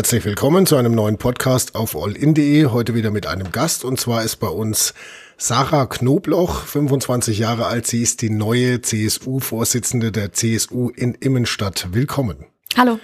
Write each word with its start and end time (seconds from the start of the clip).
Herzlich 0.00 0.24
willkommen 0.24 0.64
zu 0.64 0.76
einem 0.76 0.94
neuen 0.94 1.18
Podcast 1.18 1.74
auf 1.74 1.94
allin.de. 1.94 2.64
Heute 2.68 2.94
wieder 2.94 3.10
mit 3.10 3.26
einem 3.26 3.52
Gast 3.52 3.84
und 3.84 4.00
zwar 4.00 4.24
ist 4.24 4.36
bei 4.36 4.46
uns 4.48 4.94
Sarah 5.36 5.84
Knobloch, 5.84 6.64
25 6.64 7.38
Jahre 7.38 7.66
alt. 7.66 7.86
Sie 7.86 8.00
ist 8.00 8.22
die 8.22 8.30
neue 8.30 8.80
CSU-Vorsitzende 8.80 10.10
der 10.10 10.32
CSU 10.32 10.88
in 10.88 11.12
Immenstadt. 11.12 11.88
Willkommen. 11.92 12.46
Hallo. 12.78 12.98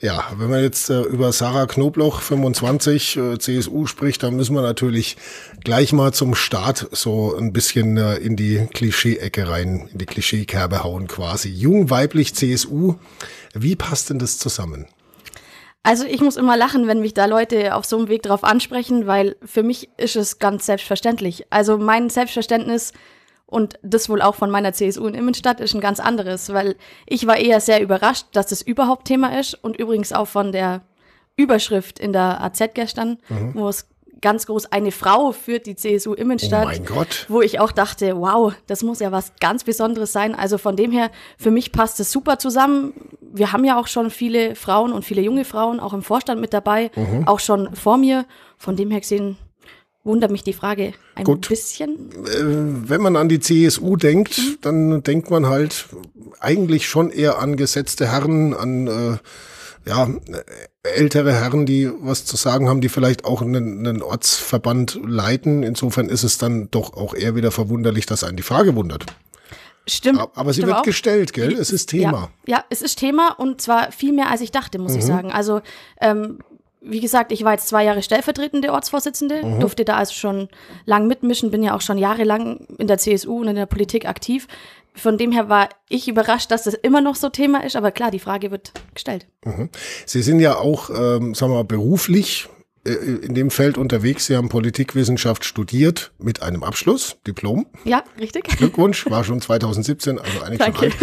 Ja, 0.00 0.24
wenn 0.38 0.50
man 0.50 0.60
jetzt 0.60 0.90
äh, 0.90 1.02
über 1.02 1.30
Sarah 1.30 1.66
Knobloch 1.66 2.20
25 2.20 3.16
äh, 3.16 3.38
CSU 3.38 3.86
spricht, 3.86 4.24
dann 4.24 4.34
müssen 4.34 4.56
wir 4.56 4.62
natürlich 4.62 5.16
gleich 5.62 5.92
mal 5.92 6.12
zum 6.12 6.34
Start 6.34 6.88
so 6.90 7.36
ein 7.36 7.52
bisschen 7.52 7.96
äh, 7.96 8.16
in 8.16 8.34
die 8.34 8.66
Klischee-Ecke 8.74 9.48
rein, 9.48 9.88
in 9.92 9.98
die 9.98 10.06
Klischeekerbe 10.06 10.82
hauen 10.82 11.06
quasi. 11.06 11.48
Jung, 11.48 11.90
weiblich, 11.90 12.34
CSU. 12.34 12.96
Wie 13.54 13.76
passt 13.76 14.10
denn 14.10 14.18
das 14.18 14.38
zusammen? 14.38 14.88
Also 15.82 16.04
ich 16.04 16.20
muss 16.20 16.36
immer 16.36 16.56
lachen, 16.56 16.86
wenn 16.86 17.00
mich 17.00 17.14
da 17.14 17.24
Leute 17.24 17.74
auf 17.74 17.86
so 17.86 17.96
einem 17.96 18.08
Weg 18.08 18.22
drauf 18.22 18.44
ansprechen, 18.44 19.06
weil 19.06 19.36
für 19.42 19.62
mich 19.62 19.88
ist 19.96 20.16
es 20.16 20.38
ganz 20.38 20.66
selbstverständlich. 20.66 21.46
Also 21.50 21.78
mein 21.78 22.10
Selbstverständnis 22.10 22.92
und 23.46 23.78
das 23.82 24.08
wohl 24.08 24.22
auch 24.22 24.34
von 24.34 24.50
meiner 24.50 24.72
CSU 24.72 25.06
in 25.06 25.14
Immenstadt 25.14 25.58
ist 25.58 25.74
ein 25.74 25.80
ganz 25.80 25.98
anderes, 25.98 26.52
weil 26.52 26.76
ich 27.06 27.26
war 27.26 27.36
eher 27.36 27.60
sehr 27.60 27.82
überrascht, 27.82 28.26
dass 28.32 28.46
das 28.46 28.62
überhaupt 28.62 29.06
Thema 29.06 29.38
ist 29.38 29.54
und 29.54 29.76
übrigens 29.76 30.12
auch 30.12 30.28
von 30.28 30.52
der 30.52 30.82
Überschrift 31.36 31.98
in 31.98 32.12
der 32.12 32.42
AZ 32.42 32.60
gestern, 32.74 33.18
mhm. 33.28 33.54
wo 33.54 33.68
es 33.68 33.88
ganz 34.20 34.46
groß 34.46 34.66
eine 34.72 34.92
Frau 34.92 35.32
führt 35.32 35.66
die 35.66 35.76
CSU 35.76 36.14
Immenstadt. 36.14 36.64
Oh 36.64 36.68
mein 36.68 36.84
Gott. 36.84 37.26
Wo 37.28 37.40
ich 37.40 37.60
auch 37.60 37.72
dachte, 37.72 38.16
wow, 38.16 38.52
das 38.66 38.82
muss 38.82 39.00
ja 39.00 39.12
was 39.12 39.32
ganz 39.40 39.64
Besonderes 39.64 40.12
sein. 40.12 40.34
Also 40.34 40.58
von 40.58 40.76
dem 40.76 40.92
her, 40.92 41.10
für 41.38 41.50
mich 41.50 41.72
passt 41.72 42.00
es 42.00 42.10
super 42.12 42.38
zusammen. 42.38 42.92
Wir 43.20 43.52
haben 43.52 43.64
ja 43.64 43.78
auch 43.78 43.86
schon 43.86 44.10
viele 44.10 44.54
Frauen 44.54 44.92
und 44.92 45.04
viele 45.04 45.22
junge 45.22 45.44
Frauen 45.44 45.80
auch 45.80 45.92
im 45.92 46.02
Vorstand 46.02 46.40
mit 46.40 46.52
dabei, 46.52 46.90
mhm. 46.96 47.26
auch 47.26 47.40
schon 47.40 47.74
vor 47.74 47.96
mir. 47.96 48.26
Von 48.58 48.76
dem 48.76 48.90
her 48.90 49.00
gesehen 49.00 49.36
wundert 50.04 50.30
mich 50.30 50.42
die 50.42 50.52
Frage 50.52 50.92
ein 51.14 51.24
Gut. 51.24 51.48
bisschen. 51.48 52.10
Äh, 52.26 52.88
wenn 52.88 53.00
man 53.00 53.16
an 53.16 53.28
die 53.28 53.40
CSU 53.40 53.96
denkt, 53.96 54.38
mhm. 54.38 54.58
dann 54.60 55.02
denkt 55.02 55.30
man 55.30 55.46
halt 55.46 55.86
eigentlich 56.40 56.88
schon 56.88 57.10
eher 57.10 57.38
an 57.38 57.56
gesetzte 57.56 58.10
Herren, 58.10 58.54
an 58.54 58.86
äh, 58.86 59.16
ja, 59.86 60.08
ältere 60.82 61.32
Herren, 61.32 61.66
die 61.66 61.90
was 62.00 62.24
zu 62.24 62.36
sagen 62.36 62.68
haben, 62.68 62.80
die 62.80 62.88
vielleicht 62.88 63.24
auch 63.24 63.42
einen, 63.42 63.86
einen 63.86 64.02
Ortsverband 64.02 65.00
leiten. 65.06 65.62
Insofern 65.62 66.08
ist 66.08 66.22
es 66.22 66.38
dann 66.38 66.70
doch 66.70 66.94
auch 66.94 67.14
eher 67.14 67.34
wieder 67.34 67.50
verwunderlich, 67.50 68.06
dass 68.06 68.24
einen 68.24 68.36
die 68.36 68.42
Frage 68.42 68.76
wundert. 68.76 69.06
Stimmt. 69.88 70.20
Aber 70.34 70.52
sie 70.52 70.60
stimmt 70.60 70.68
wird 70.68 70.78
auch. 70.78 70.82
gestellt, 70.82 71.32
gell? 71.32 71.52
Es 71.52 71.70
ist 71.70 71.86
Thema. 71.86 72.30
Ja, 72.46 72.58
ja, 72.58 72.64
es 72.70 72.82
ist 72.82 72.98
Thema 72.98 73.30
und 73.30 73.60
zwar 73.60 73.90
viel 73.92 74.12
mehr, 74.12 74.30
als 74.30 74.40
ich 74.40 74.52
dachte, 74.52 74.78
muss 74.78 74.92
mhm. 74.92 74.98
ich 74.98 75.04
sagen. 75.04 75.32
Also, 75.32 75.62
ähm, 76.00 76.38
wie 76.82 77.00
gesagt, 77.00 77.30
ich 77.32 77.44
war 77.44 77.52
jetzt 77.52 77.68
zwei 77.68 77.84
Jahre 77.84 78.02
stellvertretende 78.02 78.72
Ortsvorsitzende, 78.72 79.44
mhm. 79.44 79.60
durfte 79.60 79.84
da 79.84 79.96
also 79.96 80.14
schon 80.14 80.48
lang 80.86 81.06
mitmischen, 81.06 81.50
bin 81.50 81.62
ja 81.62 81.74
auch 81.74 81.82
schon 81.82 81.98
jahrelang 81.98 82.66
in 82.78 82.86
der 82.86 82.98
CSU 82.98 83.40
und 83.40 83.48
in 83.48 83.56
der 83.56 83.66
Politik 83.66 84.06
aktiv 84.06 84.46
von 84.94 85.18
dem 85.18 85.32
her 85.32 85.48
war 85.48 85.68
ich 85.88 86.08
überrascht, 86.08 86.50
dass 86.50 86.64
das 86.64 86.74
immer 86.74 87.00
noch 87.00 87.14
so 87.14 87.28
Thema 87.28 87.64
ist, 87.64 87.76
aber 87.76 87.90
klar, 87.90 88.10
die 88.10 88.18
Frage 88.18 88.50
wird 88.50 88.72
gestellt. 88.94 89.26
Mhm. 89.44 89.70
Sie 90.06 90.22
sind 90.22 90.40
ja 90.40 90.56
auch, 90.56 90.90
ähm, 90.90 91.34
sagen 91.34 91.52
wir 91.52 91.56
mal, 91.56 91.64
beruflich 91.64 92.48
in 92.84 93.34
dem 93.34 93.50
Feld 93.50 93.76
unterwegs. 93.76 94.26
Sie 94.26 94.36
haben 94.36 94.48
Politikwissenschaft 94.48 95.44
studiert 95.44 96.12
mit 96.18 96.42
einem 96.42 96.62
Abschluss, 96.62 97.16
Diplom. 97.26 97.66
Ja, 97.84 98.02
richtig. 98.18 98.44
Glückwunsch, 98.44 99.08
war 99.10 99.22
schon 99.22 99.40
2017, 99.42 100.18
also 100.18 100.40
eigentlich 100.40 100.62
schon 100.62 100.76
alt. 100.76 100.96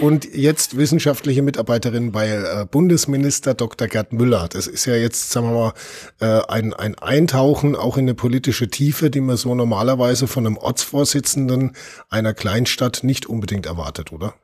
Und 0.00 0.32
jetzt 0.32 0.76
wissenschaftliche 0.76 1.42
Mitarbeiterin 1.42 2.12
bei 2.12 2.28
äh, 2.28 2.66
Bundesminister 2.70 3.54
Dr. 3.54 3.88
Gerd 3.88 4.12
Müller. 4.12 4.48
Das 4.48 4.68
ist 4.68 4.84
ja 4.84 4.94
jetzt, 4.94 5.30
sagen 5.30 5.48
wir 5.48 5.54
mal, 5.54 5.72
äh, 6.20 6.52
ein, 6.52 6.72
ein 6.72 6.94
Eintauchen 6.96 7.74
auch 7.74 7.96
in 7.96 8.04
eine 8.04 8.14
politische 8.14 8.68
Tiefe, 8.68 9.10
die 9.10 9.20
man 9.20 9.36
so 9.36 9.54
normalerweise 9.54 10.28
von 10.28 10.46
einem 10.46 10.56
Ortsvorsitzenden 10.56 11.72
einer 12.10 12.34
Kleinstadt 12.34 13.02
nicht 13.02 13.26
unbedingt 13.26 13.66
erwartet, 13.66 14.12
oder? 14.12 14.34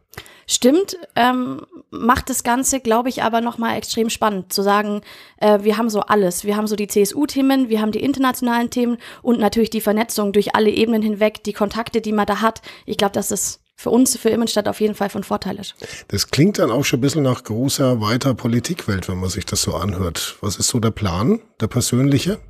Stimmt, 0.51 0.97
ähm, 1.15 1.65
macht 1.91 2.29
das 2.29 2.43
Ganze, 2.43 2.81
glaube 2.81 3.09
ich, 3.09 3.23
aber 3.23 3.41
nochmal 3.41 3.77
extrem 3.79 4.11
spannend 4.11 4.53
zu 4.53 4.63
sagen, 4.63 5.03
äh, 5.37 5.61
wir 5.63 5.77
haben 5.77 5.89
so 5.89 6.01
alles. 6.01 6.43
Wir 6.43 6.57
haben 6.57 6.67
so 6.67 6.75
die 6.75 6.89
CSU-Themen, 6.89 7.69
wir 7.69 7.81
haben 7.81 7.93
die 7.93 8.03
internationalen 8.03 8.69
Themen 8.69 8.97
und 9.23 9.39
natürlich 9.39 9.71
die 9.71 9.81
Vernetzung 9.81 10.33
durch 10.33 10.57
alle 10.57 10.71
Ebenen 10.71 11.03
hinweg, 11.03 11.45
die 11.45 11.53
Kontakte, 11.53 12.01
die 12.01 12.11
man 12.11 12.27
da 12.27 12.41
hat. 12.41 12.63
Ich 12.85 12.97
glaube, 12.97 13.13
dass 13.13 13.29
das 13.29 13.61
für 13.77 13.91
uns, 13.91 14.19
für 14.19 14.31
Immenstadt 14.31 14.67
auf 14.67 14.81
jeden 14.81 14.97
Fall 14.97 15.09
von 15.09 15.23
Vorteil 15.23 15.57
ist. 15.61 15.77
Das 16.09 16.33
klingt 16.33 16.59
dann 16.59 16.73
auch 16.73 16.85
schon 16.85 16.99
ein 16.99 17.03
bisschen 17.03 17.23
nach 17.23 17.45
großer, 17.45 18.01
weiter 18.01 18.35
Politikwelt, 18.35 19.09
wenn 19.09 19.19
man 19.19 19.31
sich 19.31 19.47
das 19.47 19.63
so 19.63 19.77
anhört. 19.77 20.37
Was 20.41 20.57
ist 20.57 20.67
so 20.67 20.81
der 20.81 20.91
Plan, 20.91 21.39
der 21.61 21.69
persönliche? 21.69 22.41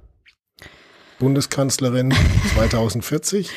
Bundeskanzlerin 1.18 2.14
2040? 2.54 3.50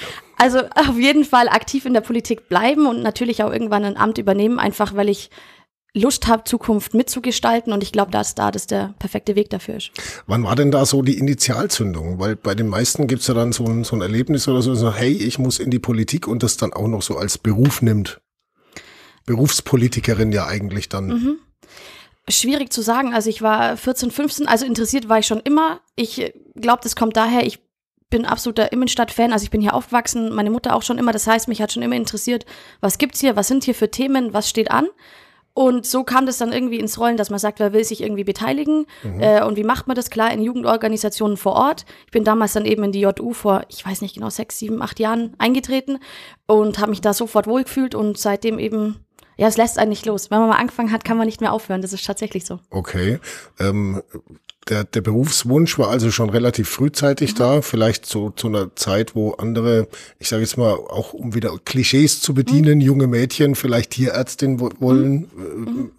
Also 0.43 0.59
auf 0.75 0.97
jeden 0.97 1.23
Fall 1.23 1.47
aktiv 1.47 1.85
in 1.85 1.93
der 1.93 2.01
Politik 2.01 2.49
bleiben 2.49 2.85
und 2.85 3.01
natürlich 3.01 3.43
auch 3.43 3.51
irgendwann 3.51 3.85
ein 3.85 3.95
Amt 3.95 4.17
übernehmen, 4.17 4.59
einfach 4.59 4.93
weil 4.93 5.07
ich 5.07 5.29
Lust 5.95 6.27
habe, 6.27 6.43
Zukunft 6.43 6.95
mitzugestalten 6.95 7.71
und 7.71 7.81
ich 7.81 7.91
glaube, 7.91 8.11
dass 8.11 8.35
da 8.35 8.51
das 8.51 8.67
der 8.67 8.93
perfekte 8.99 9.35
Weg 9.35 9.51
dafür 9.51 9.75
ist. 9.75 9.91
Wann 10.25 10.43
war 10.43 10.55
denn 10.55 10.71
da 10.71 10.85
so 10.85 11.01
die 11.03 11.17
Initialzündung? 11.17 12.19
Weil 12.19 12.35
bei 12.35 12.55
den 12.55 12.67
meisten 12.67 13.07
gibt's 13.07 13.27
ja 13.27 13.35
dann 13.35 13.53
so 13.53 13.65
ein, 13.65 13.83
so 13.83 13.95
ein 13.95 14.01
Erlebnis 14.01 14.47
oder 14.47 14.61
so, 14.61 14.73
so, 14.73 14.91
hey, 14.91 15.11
ich 15.11 15.37
muss 15.37 15.59
in 15.59 15.69
die 15.69 15.79
Politik 15.79 16.27
und 16.27 16.43
das 16.43 16.57
dann 16.57 16.73
auch 16.73 16.87
noch 16.87 17.03
so 17.03 17.15
als 17.15 17.37
Beruf 17.37 17.81
nimmt. 17.81 18.19
Berufspolitikerin 19.25 20.31
ja 20.31 20.47
eigentlich 20.47 20.89
dann. 20.89 21.07
Mhm. 21.07 21.35
Schwierig 22.27 22.73
zu 22.73 22.81
sagen. 22.81 23.13
Also 23.13 23.29
ich 23.29 23.41
war 23.41 23.77
14, 23.77 24.09
15, 24.09 24.47
also 24.47 24.65
interessiert 24.65 25.07
war 25.09 25.19
ich 25.19 25.27
schon 25.27 25.41
immer. 25.41 25.79
Ich 25.95 26.33
glaube, 26.55 26.79
das 26.81 26.95
kommt 26.95 27.15
daher, 27.15 27.45
ich 27.45 27.59
bin 28.13 28.25
absoluter 28.27 28.71
Immenstadt-Fan, 28.71 29.33
also 29.33 29.43
ich 29.43 29.49
bin 29.49 29.59
hier 29.59 29.73
aufgewachsen, 29.73 30.35
meine 30.35 30.51
Mutter 30.51 30.75
auch 30.75 30.83
schon 30.83 30.99
immer. 30.99 31.11
Das 31.11 31.25
heißt, 31.25 31.47
mich 31.47 31.63
hat 31.63 31.71
schon 31.71 31.81
immer 31.81 31.95
interessiert, 31.95 32.45
was 32.79 32.99
gibt's 32.99 33.19
hier, 33.19 33.35
was 33.35 33.47
sind 33.47 33.63
hier 33.63 33.73
für 33.73 33.89
Themen, 33.89 34.35
was 34.35 34.47
steht 34.47 34.69
an. 34.69 34.85
Und 35.55 35.87
so 35.87 36.03
kam 36.03 36.27
das 36.27 36.37
dann 36.37 36.53
irgendwie 36.53 36.77
ins 36.77 36.99
Rollen, 36.99 37.17
dass 37.17 37.31
man 37.31 37.39
sagt, 37.39 37.59
wer 37.59 37.73
will 37.73 37.83
sich 37.83 38.01
irgendwie 38.01 38.23
beteiligen 38.23 38.85
mhm. 39.01 39.19
äh, 39.19 39.43
und 39.43 39.57
wie 39.57 39.63
macht 39.63 39.87
man 39.87 39.95
das? 39.95 40.11
Klar, 40.11 40.31
in 40.31 40.43
Jugendorganisationen 40.43 41.37
vor 41.37 41.53
Ort. 41.53 41.85
Ich 42.05 42.11
bin 42.11 42.23
damals 42.23 42.53
dann 42.53 42.65
eben 42.65 42.83
in 42.83 42.91
die 42.91 43.01
JU 43.01 43.33
vor, 43.33 43.63
ich 43.67 43.83
weiß 43.83 44.01
nicht 44.01 44.13
genau, 44.13 44.29
sechs, 44.29 44.59
sieben, 44.59 44.83
acht 44.83 44.99
Jahren 44.99 45.33
eingetreten 45.39 45.97
und 46.45 46.77
habe 46.77 46.91
mich 46.91 47.01
da 47.01 47.13
sofort 47.13 47.47
wohlgefühlt 47.47 47.95
und 47.95 48.19
seitdem 48.19 48.59
eben 48.59 48.99
ja, 49.37 49.47
es 49.47 49.57
lässt 49.57 49.79
einen 49.79 49.89
nicht 49.89 50.05
los. 50.05 50.29
Wenn 50.29 50.37
man 50.37 50.49
mal 50.49 50.59
angefangen 50.59 50.91
hat, 50.91 51.03
kann 51.03 51.17
man 51.17 51.25
nicht 51.25 51.41
mehr 51.41 51.53
aufhören. 51.53 51.81
Das 51.81 51.91
ist 51.91 52.05
tatsächlich 52.05 52.45
so. 52.45 52.59
Okay. 52.69 53.19
Ähm, 53.59 54.03
der, 54.69 54.83
der 54.83 55.01
Berufswunsch 55.01 55.77
war 55.77 55.89
also 55.89 56.11
schon 56.11 56.29
relativ 56.29 56.69
frühzeitig 56.69 57.33
mhm. 57.33 57.37
da, 57.37 57.61
vielleicht 57.61 58.05
so 58.05 58.29
zu 58.29 58.47
einer 58.47 58.75
Zeit, 58.75 59.15
wo 59.15 59.31
andere, 59.31 59.87
ich 60.19 60.29
sage 60.29 60.41
jetzt 60.41 60.57
mal, 60.57 60.73
auch 60.73 61.13
um 61.13 61.33
wieder 61.35 61.57
Klischees 61.65 62.21
zu 62.21 62.33
bedienen, 62.33 62.75
mhm. 62.75 62.81
junge 62.81 63.07
Mädchen 63.07 63.55
vielleicht 63.55 63.91
Tierärztin 63.91 64.59
wollen, 64.59 65.29
mhm. 65.35 65.91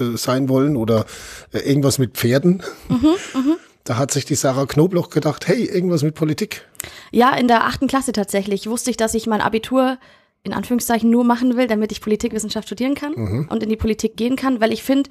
äh, 0.00 0.04
äh, 0.04 0.16
sein 0.16 0.48
wollen 0.48 0.76
oder 0.76 1.06
äh, 1.52 1.58
irgendwas 1.58 1.98
mit 1.98 2.12
Pferden. 2.12 2.62
Mhm, 2.88 3.16
mhm. 3.34 3.56
Da 3.84 3.96
hat 3.96 4.12
sich 4.12 4.24
die 4.24 4.36
Sarah 4.36 4.66
Knobloch 4.66 5.10
gedacht, 5.10 5.48
hey, 5.48 5.64
irgendwas 5.64 6.02
mit 6.02 6.14
Politik. 6.14 6.68
Ja, 7.10 7.34
in 7.34 7.48
der 7.48 7.64
achten 7.64 7.88
Klasse 7.88 8.12
tatsächlich 8.12 8.68
wusste 8.68 8.90
ich, 8.90 8.96
dass 8.96 9.14
ich 9.14 9.26
mein 9.26 9.40
Abitur 9.40 9.98
in 10.44 10.52
Anführungszeichen 10.52 11.08
nur 11.08 11.24
machen 11.24 11.56
will, 11.56 11.66
damit 11.66 11.92
ich 11.92 12.00
Politikwissenschaft 12.00 12.66
studieren 12.66 12.94
kann 12.94 13.12
mhm. 13.14 13.48
und 13.48 13.62
in 13.62 13.68
die 13.68 13.76
Politik 13.76 14.16
gehen 14.16 14.36
kann, 14.36 14.60
weil 14.60 14.72
ich 14.72 14.82
finde, 14.82 15.08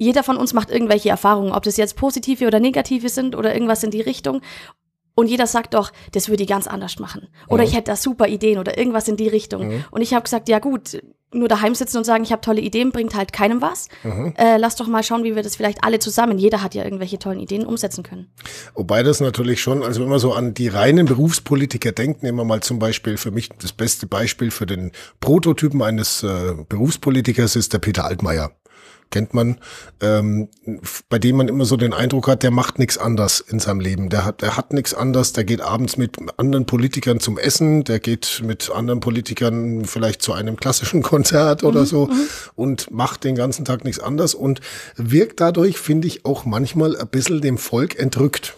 jeder 0.00 0.24
von 0.24 0.38
uns 0.38 0.54
macht 0.54 0.70
irgendwelche 0.70 1.10
Erfahrungen, 1.10 1.52
ob 1.52 1.62
das 1.62 1.76
jetzt 1.76 1.94
positive 1.94 2.46
oder 2.46 2.58
negative 2.58 3.10
sind 3.10 3.36
oder 3.36 3.52
irgendwas 3.52 3.84
in 3.84 3.90
die 3.90 4.00
Richtung. 4.00 4.40
Und 5.14 5.26
jeder 5.26 5.46
sagt 5.46 5.74
doch, 5.74 5.92
das 6.12 6.30
würde 6.30 6.42
ich 6.42 6.48
ganz 6.48 6.66
anders 6.66 6.98
machen. 6.98 7.28
Oder 7.48 7.62
mhm. 7.62 7.68
ich 7.68 7.76
hätte 7.76 7.90
da 7.90 7.96
super 7.96 8.26
Ideen 8.26 8.58
oder 8.58 8.78
irgendwas 8.78 9.08
in 9.08 9.18
die 9.18 9.28
Richtung. 9.28 9.68
Mhm. 9.68 9.84
Und 9.90 10.00
ich 10.00 10.14
habe 10.14 10.22
gesagt, 10.22 10.48
ja 10.48 10.58
gut, 10.58 11.02
nur 11.34 11.48
daheim 11.48 11.74
sitzen 11.74 11.98
und 11.98 12.04
sagen, 12.04 12.24
ich 12.24 12.32
habe 12.32 12.40
tolle 12.40 12.62
Ideen, 12.62 12.92
bringt 12.92 13.14
halt 13.14 13.34
keinem 13.34 13.60
was. 13.60 13.88
Mhm. 14.02 14.32
Äh, 14.38 14.56
lass 14.56 14.76
doch 14.76 14.86
mal 14.86 15.02
schauen, 15.02 15.22
wie 15.22 15.36
wir 15.36 15.42
das 15.42 15.56
vielleicht 15.56 15.84
alle 15.84 15.98
zusammen, 15.98 16.38
jeder 16.38 16.62
hat 16.62 16.74
ja 16.74 16.82
irgendwelche 16.82 17.18
tollen 17.18 17.38
Ideen, 17.38 17.66
umsetzen 17.66 18.02
können. 18.02 18.32
Wobei 18.74 19.02
das 19.02 19.20
natürlich 19.20 19.60
schon, 19.60 19.82
also 19.82 20.00
wenn 20.00 20.08
man 20.08 20.18
so 20.18 20.32
an 20.32 20.54
die 20.54 20.68
reinen 20.68 21.04
Berufspolitiker 21.04 21.92
denkt, 21.92 22.22
nehmen 22.22 22.38
wir 22.38 22.44
mal 22.44 22.62
zum 22.62 22.78
Beispiel 22.78 23.18
für 23.18 23.32
mich 23.32 23.50
das 23.50 23.72
beste 23.72 24.06
Beispiel 24.06 24.50
für 24.50 24.64
den 24.64 24.92
Prototypen 25.20 25.82
eines 25.82 26.22
äh, 26.22 26.54
Berufspolitikers 26.66 27.56
ist 27.56 27.74
der 27.74 27.78
Peter 27.78 28.06
Altmaier 28.06 28.52
kennt 29.10 29.34
man, 29.34 29.58
ähm, 30.00 30.48
bei 31.08 31.18
dem 31.18 31.36
man 31.36 31.48
immer 31.48 31.64
so 31.64 31.76
den 31.76 31.92
Eindruck 31.92 32.28
hat, 32.28 32.42
der 32.42 32.50
macht 32.50 32.78
nichts 32.78 32.96
anders 32.96 33.40
in 33.40 33.58
seinem 33.58 33.80
Leben. 33.80 34.08
Der 34.08 34.24
hat, 34.24 34.42
der 34.42 34.56
hat 34.56 34.72
nichts 34.72 34.94
anders, 34.94 35.32
der 35.32 35.44
geht 35.44 35.60
abends 35.60 35.96
mit 35.96 36.16
anderen 36.38 36.66
Politikern 36.66 37.20
zum 37.20 37.38
Essen, 37.38 37.84
der 37.84 37.98
geht 37.98 38.42
mit 38.44 38.70
anderen 38.70 39.00
Politikern 39.00 39.84
vielleicht 39.84 40.22
zu 40.22 40.32
einem 40.32 40.56
klassischen 40.56 41.02
Konzert 41.10 41.64
oder 41.64 41.80
mhm, 41.80 41.86
so 41.86 42.06
mhm. 42.06 42.28
und 42.54 42.90
macht 42.90 43.24
den 43.24 43.34
ganzen 43.34 43.64
Tag 43.64 43.84
nichts 43.84 44.00
anders 44.00 44.34
und 44.34 44.60
wirkt 44.96 45.40
dadurch, 45.40 45.78
finde 45.78 46.06
ich, 46.06 46.24
auch 46.24 46.44
manchmal 46.44 46.96
ein 46.96 47.08
bisschen 47.08 47.40
dem 47.40 47.58
Volk 47.58 47.98
entrückt. 47.98 48.56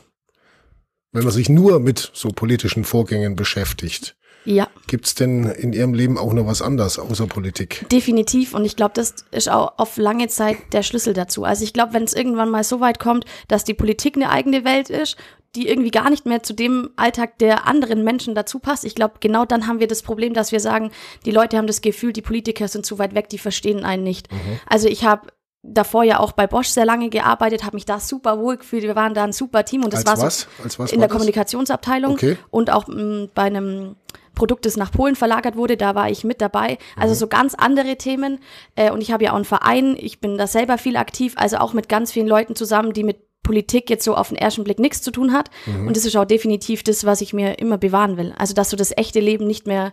Wenn 1.13 1.25
man 1.25 1.33
sich 1.33 1.49
nur 1.49 1.79
mit 1.81 2.11
so 2.15 2.29
politischen 2.29 2.85
Vorgängen 2.85 3.37
beschäftigt. 3.37 4.17
Ja. 4.45 4.69
Gibt 4.87 5.07
es 5.07 5.15
denn 5.15 5.45
in 5.45 5.73
Ihrem 5.73 5.95
Leben 5.95 6.19
auch 6.19 6.33
noch 6.33 6.47
was 6.47 6.63
anderes 6.63 6.99
außer 6.99 7.27
Politik? 7.27 7.87
Definitiv. 7.91 8.55
Und 8.55 8.65
ich 8.65 8.77
glaube, 8.77 8.93
das 8.95 9.15
ist 9.31 9.49
auch 9.49 9.75
auf 9.79 9.97
lange 9.97 10.29
Zeit 10.29 10.57
der 10.73 10.83
Schlüssel 10.83 11.15
dazu. 11.15 11.45
Also 11.45 11.65
ich 11.65 11.73
glaube, 11.73 11.93
wenn 11.95 12.05
es 12.05 12.13
irgendwann 12.13 12.51
mal 12.51 12.65
so 12.65 12.81
weit 12.81 12.99
kommt, 12.99 13.25
dass 13.49 13.65
die 13.65 13.75
Politik 13.75 14.17
eine 14.17 14.31
eigene 14.31 14.65
Welt 14.65 14.91
ist, 14.91 15.17
die 15.55 15.69
irgendwie 15.69 15.91
gar 15.91 16.09
nicht 16.09 16.25
mehr 16.25 16.43
zu 16.43 16.55
dem 16.55 16.91
Alltag 16.97 17.39
der 17.39 17.67
anderen 17.67 18.05
Menschen 18.05 18.35
dazu 18.35 18.59
passt. 18.59 18.85
Ich 18.85 18.95
glaube, 18.95 19.15
genau 19.21 19.45
dann 19.45 19.67
haben 19.67 19.81
wir 19.81 19.87
das 19.87 20.03
Problem, 20.03 20.33
dass 20.33 20.51
wir 20.51 20.61
sagen, 20.61 20.91
die 21.27 21.31
Leute 21.31 21.59
haben 21.59 21.67
das 21.67 21.83
Gefühl, 21.83 22.13
die 22.15 22.23
Politiker 22.23 22.69
sind 22.69 22.87
zu 22.87 22.99
weit 22.99 23.15
weg, 23.15 23.29
die 23.29 23.39
verstehen 23.39 23.85
einen 23.85 24.03
nicht. 24.03 24.33
Mhm. 24.33 24.39
Also 24.67 24.89
ich 24.89 25.05
habe 25.05 25.29
davor 25.63 26.05
ja 26.05 26.19
auch 26.21 26.33
bei 26.33 26.47
Bosch 26.47 26.69
sehr 26.69 26.87
lange 26.87 27.11
gearbeitet, 27.11 27.65
habe 27.65 27.77
mich 27.77 27.85
da 27.85 28.01
super 28.01 28.39
wohl 28.41 28.57
gefühlt. 28.57 28.83
Wir 28.83 28.97
waren 28.97 29.15
da 29.15 29.25
ein 29.25 29.33
super 29.33 29.65
Team 29.65 29.85
und 29.85 29.93
das 29.93 30.07
Als 30.07 30.19
war 30.21 30.27
was? 30.27 30.41
so 30.41 30.47
Als 30.65 30.79
was 30.79 30.91
in 30.93 30.99
der 31.01 31.09
das? 31.09 31.17
Kommunikationsabteilung 31.17 32.13
Okay. 32.15 32.39
und 32.51 32.71
auch 32.71 32.89
m, 32.89 33.29
bei 33.35 33.43
einem 33.43 33.97
Produkt, 34.35 34.67
das 34.67 34.77
nach 34.77 34.91
Polen 34.93 35.15
verlagert 35.15 35.57
wurde, 35.57 35.77
da 35.77 35.95
war 35.95 36.11
ich 36.11 36.25
mit 36.25 36.41
dabei. 36.41 36.79
Also 36.97 37.15
so 37.15 37.27
ganz 37.27 37.55
andere 37.55 37.97
Themen. 37.97 38.39
Äh, 38.77 38.91
und 38.91 39.01
ich 39.01 39.13
habe 39.13 39.25
ja 39.25 39.33
auch 39.33 39.37
einen 39.37 39.45
Verein, 39.45 39.97
ich 39.99 40.21
bin 40.21 40.39
da 40.39 40.47
selber 40.47 40.79
viel 40.79 40.97
aktiv, 40.97 41.35
also 41.37 41.59
auch 41.59 41.73
mit 41.73 41.89
ganz 41.89 42.13
vielen 42.13 42.27
Leuten 42.27 42.57
zusammen, 42.57 42.93
die 42.93 43.05
mit 43.05 43.19
Politik 43.43 43.91
jetzt 43.91 44.05
so 44.05 44.15
auf 44.15 44.29
den 44.29 44.39
ersten 44.39 44.65
Blick 44.65 44.79
nichts 44.79 45.03
zu 45.03 45.11
tun 45.11 45.33
hat. 45.33 45.51
Und 45.67 45.97
das 45.97 46.05
ist 46.05 46.17
auch 46.17 46.25
definitiv 46.25 46.85
das, 46.85 47.05
was 47.05 47.21
ich 47.21 47.33
mir 47.33 47.59
immer 47.59 47.77
bewahren 47.77 48.17
will. 48.17 48.33
Also 48.39 48.55
dass 48.55 48.71
so 48.71 48.77
das 48.77 48.97
echte 48.97 49.19
Leben 49.19 49.49
nicht 49.49 49.67
mehr, 49.67 49.93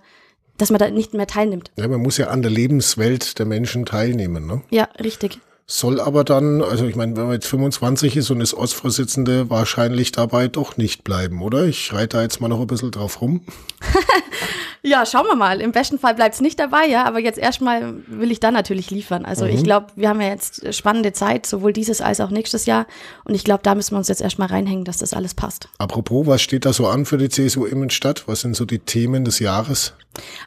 dass 0.58 0.70
man 0.70 0.78
da 0.78 0.90
nicht 0.92 1.16
mehr 1.16 1.26
teilnimmt. 1.26 1.72
Ja, 1.76 1.88
man 1.88 2.00
muss 2.00 2.18
ja 2.18 2.28
an 2.28 2.44
der 2.44 2.52
Lebenswelt 2.52 3.40
der 3.40 3.48
Menschen 3.48 3.86
teilnehmen. 3.86 4.46
Ne? 4.46 4.62
Ja, 4.70 4.88
richtig. 5.04 5.40
Soll 5.72 6.02
aber 6.02 6.24
dann, 6.24 6.64
also 6.64 6.88
ich 6.88 6.96
meine, 6.96 7.16
wenn 7.16 7.26
man 7.26 7.34
jetzt 7.34 7.46
25 7.46 8.18
ist 8.18 8.32
und 8.32 8.42
ist 8.42 8.56
Ostvorsitzende, 8.56 9.52
wahrscheinlich 9.52 10.12
dabei 10.12 10.48
doch 10.48 10.78
nicht 10.78 11.04
bleiben, 11.04 11.44
oder? 11.44 11.66
Ich 11.66 11.94
reite 11.94 12.18
da 12.18 12.24
jetzt 12.24 12.42
mal 12.42 12.48
noch 12.48 12.60
ein 12.60 12.66
bisschen 12.66 12.90
drauf 12.90 13.22
rum. 13.22 13.42
Ja, 14.82 15.06
schauen 15.06 15.26
wir 15.26 15.36
mal. 15.36 15.60
Im 15.60 15.72
besten 15.72 16.00
Fall 16.00 16.16
bleibt 16.16 16.36
es 16.36 16.42
nicht 16.42 16.60
dabei, 16.60 16.86
ja, 16.88 17.04
aber 17.04 17.20
jetzt 17.20 17.38
erstmal 17.38 17.96
will 18.08 18.32
ich 18.32 18.40
da 18.40 18.52
natürlich 18.52 18.92
liefern. 18.92 19.26
Also 19.26 19.46
ich 19.46 19.64
glaube, 19.64 19.88
wir 19.96 20.08
haben 20.08 20.22
ja 20.22 20.30
jetzt 20.30 20.74
spannende 20.74 21.12
Zeit, 21.12 21.46
sowohl 21.46 21.74
dieses 21.74 22.00
als 22.00 22.22
auch 22.22 22.30
nächstes 22.30 22.66
Jahr. 22.66 22.88
Und 23.26 23.36
ich 23.36 23.44
glaube, 23.44 23.62
da 23.64 23.76
müssen 23.76 23.94
wir 23.94 23.98
uns 23.98 24.08
jetzt 24.08 24.22
erstmal 24.22 24.48
reinhängen, 24.48 24.86
dass 24.86 24.98
das 24.98 25.14
alles 25.14 25.34
passt. 25.34 25.68
Apropos, 25.80 26.28
was 26.28 26.42
steht 26.42 26.66
da 26.66 26.72
so 26.72 26.88
an 26.88 27.06
für 27.06 27.18
die 27.18 27.30
CSU 27.30 27.66
Immenstadt? 27.66 28.28
Was 28.28 28.42
sind 28.42 28.56
so 28.56 28.66
die 28.66 28.80
Themen 28.80 29.26
des 29.26 29.40
Jahres? 29.40 29.94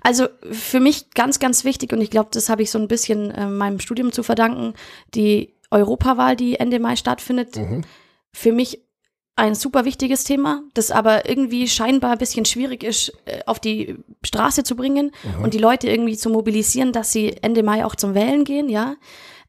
Also 0.00 0.28
für 0.50 0.80
mich 0.80 1.10
ganz, 1.10 1.38
ganz 1.38 1.64
wichtig, 1.64 1.92
und 1.92 2.00
ich 2.00 2.10
glaube, 2.10 2.30
das 2.32 2.48
habe 2.48 2.62
ich 2.62 2.70
so 2.70 2.78
ein 2.78 2.88
bisschen 2.88 3.30
äh, 3.30 3.46
meinem 3.46 3.80
Studium 3.80 4.12
zu 4.12 4.22
verdanken, 4.22 4.74
die 5.14 5.54
Europawahl, 5.70 6.36
die 6.36 6.58
Ende 6.58 6.80
Mai 6.80 6.96
stattfindet. 6.96 7.58
Für 8.32 8.52
mich 8.52 8.80
ein 9.36 9.54
super 9.54 9.84
wichtiges 9.84 10.24
Thema, 10.24 10.62
das 10.74 10.90
aber 10.90 11.28
irgendwie 11.28 11.66
scheinbar 11.66 12.12
ein 12.12 12.18
bisschen 12.18 12.44
schwierig 12.44 12.84
ist, 12.84 13.12
äh, 13.24 13.40
auf 13.46 13.60
die 13.60 13.96
Straße 14.24 14.62
zu 14.62 14.76
bringen 14.76 15.12
und 15.42 15.54
die 15.54 15.58
Leute 15.58 15.88
irgendwie 15.88 16.16
zu 16.16 16.30
mobilisieren, 16.30 16.92
dass 16.92 17.12
sie 17.12 17.36
Ende 17.42 17.62
Mai 17.62 17.84
auch 17.84 17.94
zum 17.94 18.14
Wählen 18.14 18.44
gehen, 18.44 18.68
ja. 18.68 18.96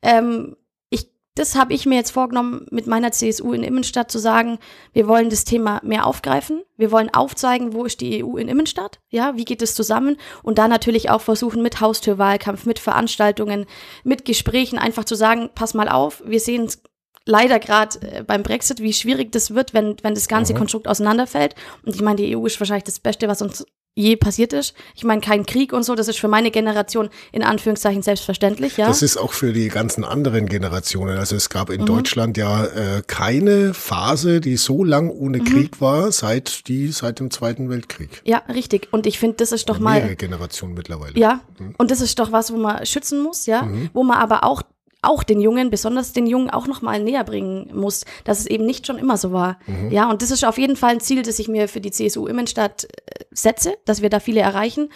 Ähm, 0.01 0.55
ich, 0.89 1.09
das 1.35 1.55
habe 1.55 1.73
ich 1.73 1.85
mir 1.85 1.95
jetzt 1.95 2.11
vorgenommen, 2.11 2.67
mit 2.69 2.87
meiner 2.87 3.11
CSU 3.11 3.53
in 3.53 3.63
Immenstadt 3.63 4.11
zu 4.11 4.19
sagen, 4.19 4.59
wir 4.91 5.07
wollen 5.07 5.29
das 5.29 5.45
Thema 5.45 5.79
mehr 5.83 6.05
aufgreifen. 6.05 6.63
Wir 6.77 6.91
wollen 6.91 7.13
aufzeigen, 7.13 7.73
wo 7.73 7.85
ist 7.85 8.01
die 8.01 8.23
EU 8.23 8.35
in 8.37 8.49
Immenstadt, 8.49 8.99
ja, 9.09 9.37
wie 9.37 9.45
geht 9.45 9.61
es 9.61 9.75
zusammen 9.75 10.17
und 10.41 10.57
da 10.57 10.67
natürlich 10.67 11.09
auch 11.09 11.21
versuchen, 11.21 11.61
mit 11.61 11.79
Haustürwahlkampf, 11.79 12.65
mit 12.65 12.79
Veranstaltungen, 12.79 13.65
mit 14.03 14.25
Gesprächen 14.25 14.77
einfach 14.77 15.05
zu 15.05 15.15
sagen, 15.15 15.49
pass 15.55 15.73
mal 15.73 15.89
auf, 15.89 16.21
wir 16.25 16.39
sehen 16.39 16.69
leider 17.25 17.59
gerade 17.59 18.01
äh, 18.01 18.23
beim 18.23 18.43
Brexit, 18.43 18.81
wie 18.81 18.93
schwierig 18.93 19.31
das 19.31 19.53
wird, 19.53 19.73
wenn, 19.73 19.95
wenn 20.01 20.15
das 20.15 20.27
ganze 20.27 20.53
Konstrukt 20.53 20.87
auseinanderfällt. 20.87 21.55
Und 21.85 21.95
ich 21.95 22.01
meine, 22.01 22.17
die 22.17 22.35
EU 22.35 22.45
ist 22.45 22.59
wahrscheinlich 22.59 22.83
das 22.83 22.99
Beste, 22.99 23.27
was 23.27 23.41
uns 23.41 23.65
je 23.95 24.15
passiert 24.15 24.53
ist. 24.53 24.73
Ich 24.95 25.03
meine, 25.03 25.21
kein 25.21 25.45
Krieg 25.45 25.71
und 25.71 25.83
so, 25.83 25.93
das 25.95 26.07
ist 26.07 26.19
für 26.19 26.27
meine 26.27 26.49
Generation 26.51 27.09
in 27.31 27.43
Anführungszeichen 27.43 28.01
selbstverständlich, 28.01 28.77
ja. 28.77 28.87
Das 28.87 29.01
ist 29.03 29.17
auch 29.17 29.33
für 29.33 29.53
die 29.53 29.67
ganzen 29.67 30.03
anderen 30.03 30.47
Generationen. 30.47 31.17
Also 31.17 31.35
es 31.35 31.49
gab 31.49 31.69
in 31.69 31.81
Mhm. 31.81 31.85
Deutschland 31.85 32.37
ja 32.37 32.65
äh, 32.65 33.03
keine 33.05 33.73
Phase, 33.73 34.41
die 34.41 34.57
so 34.57 34.83
lang 34.83 35.09
ohne 35.09 35.37
Mhm. 35.39 35.45
Krieg 35.45 35.81
war, 35.81 36.11
seit 36.11 36.67
die 36.67 36.87
seit 36.87 37.19
dem 37.19 37.29
Zweiten 37.29 37.69
Weltkrieg. 37.69 38.21
ja, 38.25 38.39
richtig. 38.51 38.87
Und 38.91 39.05
ich 39.05 39.19
finde, 39.19 39.37
das 39.37 39.51
ist 39.51 39.69
doch 39.69 39.79
mal. 39.79 39.99
Mehrere 39.99 40.15
Generationen 40.15 40.73
mittlerweile. 40.73 41.17
Ja, 41.19 41.41
und 41.77 41.91
das 41.91 42.01
ist 42.01 42.17
doch 42.19 42.31
was, 42.31 42.51
wo 42.51 42.57
man 42.57 42.85
schützen 42.85 43.21
muss, 43.21 43.45
ja, 43.45 43.67
wo 43.93 44.03
man 44.03 44.17
aber 44.17 44.43
auch 44.43 44.63
auch 45.03 45.23
den 45.23 45.39
Jungen, 45.41 45.69
besonders 45.69 46.13
den 46.13 46.25
Jungen, 46.27 46.49
auch 46.49 46.67
nochmal 46.67 46.99
näher 47.01 47.23
bringen 47.23 47.69
muss, 47.73 48.05
dass 48.23 48.39
es 48.39 48.45
eben 48.45 48.65
nicht 48.65 48.87
schon 48.87 48.97
immer 48.97 49.17
so 49.17 49.31
war. 49.31 49.59
Ja, 49.89 50.09
und 50.09 50.21
das 50.21 50.31
ist 50.31 50.43
auf 50.45 50.57
jeden 50.57 50.75
Fall 50.75 50.91
ein 50.91 50.99
Ziel, 50.99 51.21
das 51.23 51.39
ich 51.39 51.47
mir 51.47 51.67
für 51.67 51.81
die 51.81 51.91
CSU 51.91 52.27
Immenstadt 52.27 52.85
äh, 52.85 52.87
setze, 53.31 53.75
dass 53.85 54.01
wir 54.01 54.09
da 54.09 54.19
viele 54.19 54.41
erreichen. 54.41 54.89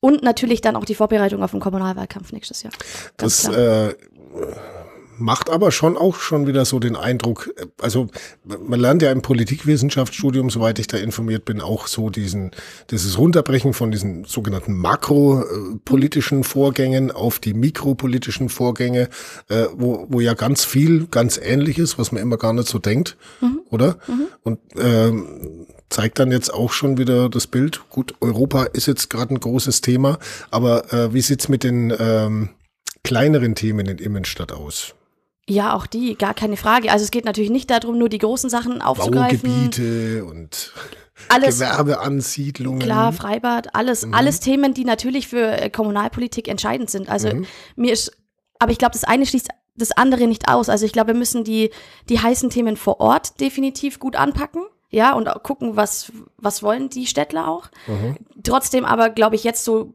Und 0.00 0.22
natürlich 0.22 0.62
dann 0.62 0.76
auch 0.76 0.86
die 0.86 0.94
Vorbereitung 0.94 1.42
auf 1.42 1.50
den 1.50 1.60
Kommunalwahlkampf 1.60 2.32
nächstes 2.32 2.62
Jahr. 2.62 2.72
Ganz 3.18 3.42
Das 3.42 3.52
klar. 3.52 3.88
äh, 3.90 3.94
macht 5.20 5.50
aber 5.50 5.70
schon 5.70 5.96
auch 5.96 6.16
schon 6.16 6.46
wieder 6.46 6.64
so 6.64 6.78
den 6.78 6.96
Eindruck, 6.96 7.52
äh, 7.56 7.66
also 7.80 8.08
man 8.44 8.80
lernt 8.80 9.02
ja 9.02 9.12
im 9.12 9.22
Politikwissenschaftsstudium, 9.22 10.50
soweit 10.50 10.78
ich 10.78 10.86
da 10.86 10.96
informiert 10.96 11.44
bin, 11.44 11.60
auch 11.60 11.86
so 11.86 12.10
diesen, 12.10 12.50
dieses 12.90 13.18
Runterbrechen 13.18 13.72
von 13.72 13.90
diesen 13.90 14.24
sogenannten 14.24 14.74
makropolitischen 14.74 16.44
Vorgängen 16.44 17.10
auf 17.10 17.38
die 17.38 17.54
mikropolitischen 17.54 18.48
Vorgänge, 18.48 19.08
äh, 19.48 19.66
wo, 19.74 20.06
wo 20.08 20.20
ja 20.20 20.34
ganz 20.34 20.64
viel 20.64 21.06
ganz 21.06 21.38
ähnlich 21.42 21.78
ist, 21.78 21.98
was 21.98 22.12
man 22.12 22.22
immer 22.22 22.36
gar 22.36 22.52
nicht 22.52 22.68
so 22.68 22.78
denkt, 22.78 23.16
oder? 23.70 23.98
Und 24.42 24.58
ähm, 24.76 25.66
zeigt 25.90 26.18
dann 26.18 26.30
jetzt 26.30 26.52
auch 26.52 26.72
schon 26.72 26.96
wieder 26.96 27.28
das 27.28 27.46
Bild. 27.46 27.82
Gut, 27.90 28.14
Europa 28.20 28.64
ist 28.64 28.86
jetzt 28.86 29.10
gerade 29.10 29.34
ein 29.34 29.40
großes 29.40 29.80
Thema, 29.80 30.18
aber 30.50 30.92
äh, 30.92 31.12
wie 31.12 31.20
sieht's 31.20 31.48
mit 31.48 31.64
den 31.64 31.92
ähm, 31.98 32.50
kleineren 33.02 33.54
Themen 33.54 33.86
in 33.86 33.98
Immenstadt 33.98 34.52
aus? 34.52 34.94
Ja, 35.50 35.74
auch 35.74 35.86
die, 35.86 36.14
gar 36.14 36.32
keine 36.32 36.56
Frage. 36.56 36.92
Also 36.92 37.04
es 37.04 37.10
geht 37.10 37.24
natürlich 37.24 37.50
nicht 37.50 37.70
darum, 37.70 37.98
nur 37.98 38.08
die 38.08 38.18
großen 38.18 38.48
Sachen 38.48 38.80
aufzugreifen. 38.80 39.50
Baugebiete 39.50 40.24
und 40.24 40.72
Alles 41.28 41.58
Gewerbeansiedlungen. 41.58 42.78
Klar, 42.78 43.12
Freibad, 43.12 43.74
alles, 43.74 44.06
alles 44.12 44.38
Themen, 44.38 44.74
die 44.74 44.84
natürlich 44.84 45.26
für 45.26 45.60
äh, 45.60 45.68
Kommunalpolitik 45.68 46.46
entscheidend 46.46 46.88
sind. 46.88 47.08
Also 47.08 47.30
mir 47.74 47.92
ist, 47.92 48.12
aber 48.60 48.70
ich 48.70 48.78
glaube, 48.78 48.92
das 48.92 49.02
eine 49.02 49.26
schließt 49.26 49.48
das 49.74 49.90
andere 49.90 50.28
nicht 50.28 50.48
aus. 50.48 50.68
Also 50.68 50.86
ich 50.86 50.92
glaube, 50.92 51.08
wir 51.08 51.18
müssen 51.18 51.42
die, 51.42 51.70
die 52.08 52.20
heißen 52.20 52.50
Themen 52.50 52.76
vor 52.76 53.00
Ort 53.00 53.40
definitiv 53.40 53.98
gut 53.98 54.14
anpacken. 54.14 54.62
Ja, 54.92 55.14
und 55.14 55.28
gucken, 55.42 55.74
was, 55.76 56.12
was 56.36 56.62
wollen 56.62 56.90
die 56.90 57.06
Städtler 57.06 57.48
auch. 57.48 57.68
Trotzdem 58.42 58.84
aber, 58.84 59.10
glaube 59.10 59.36
ich, 59.36 59.44
jetzt 59.44 59.64
so, 59.64 59.94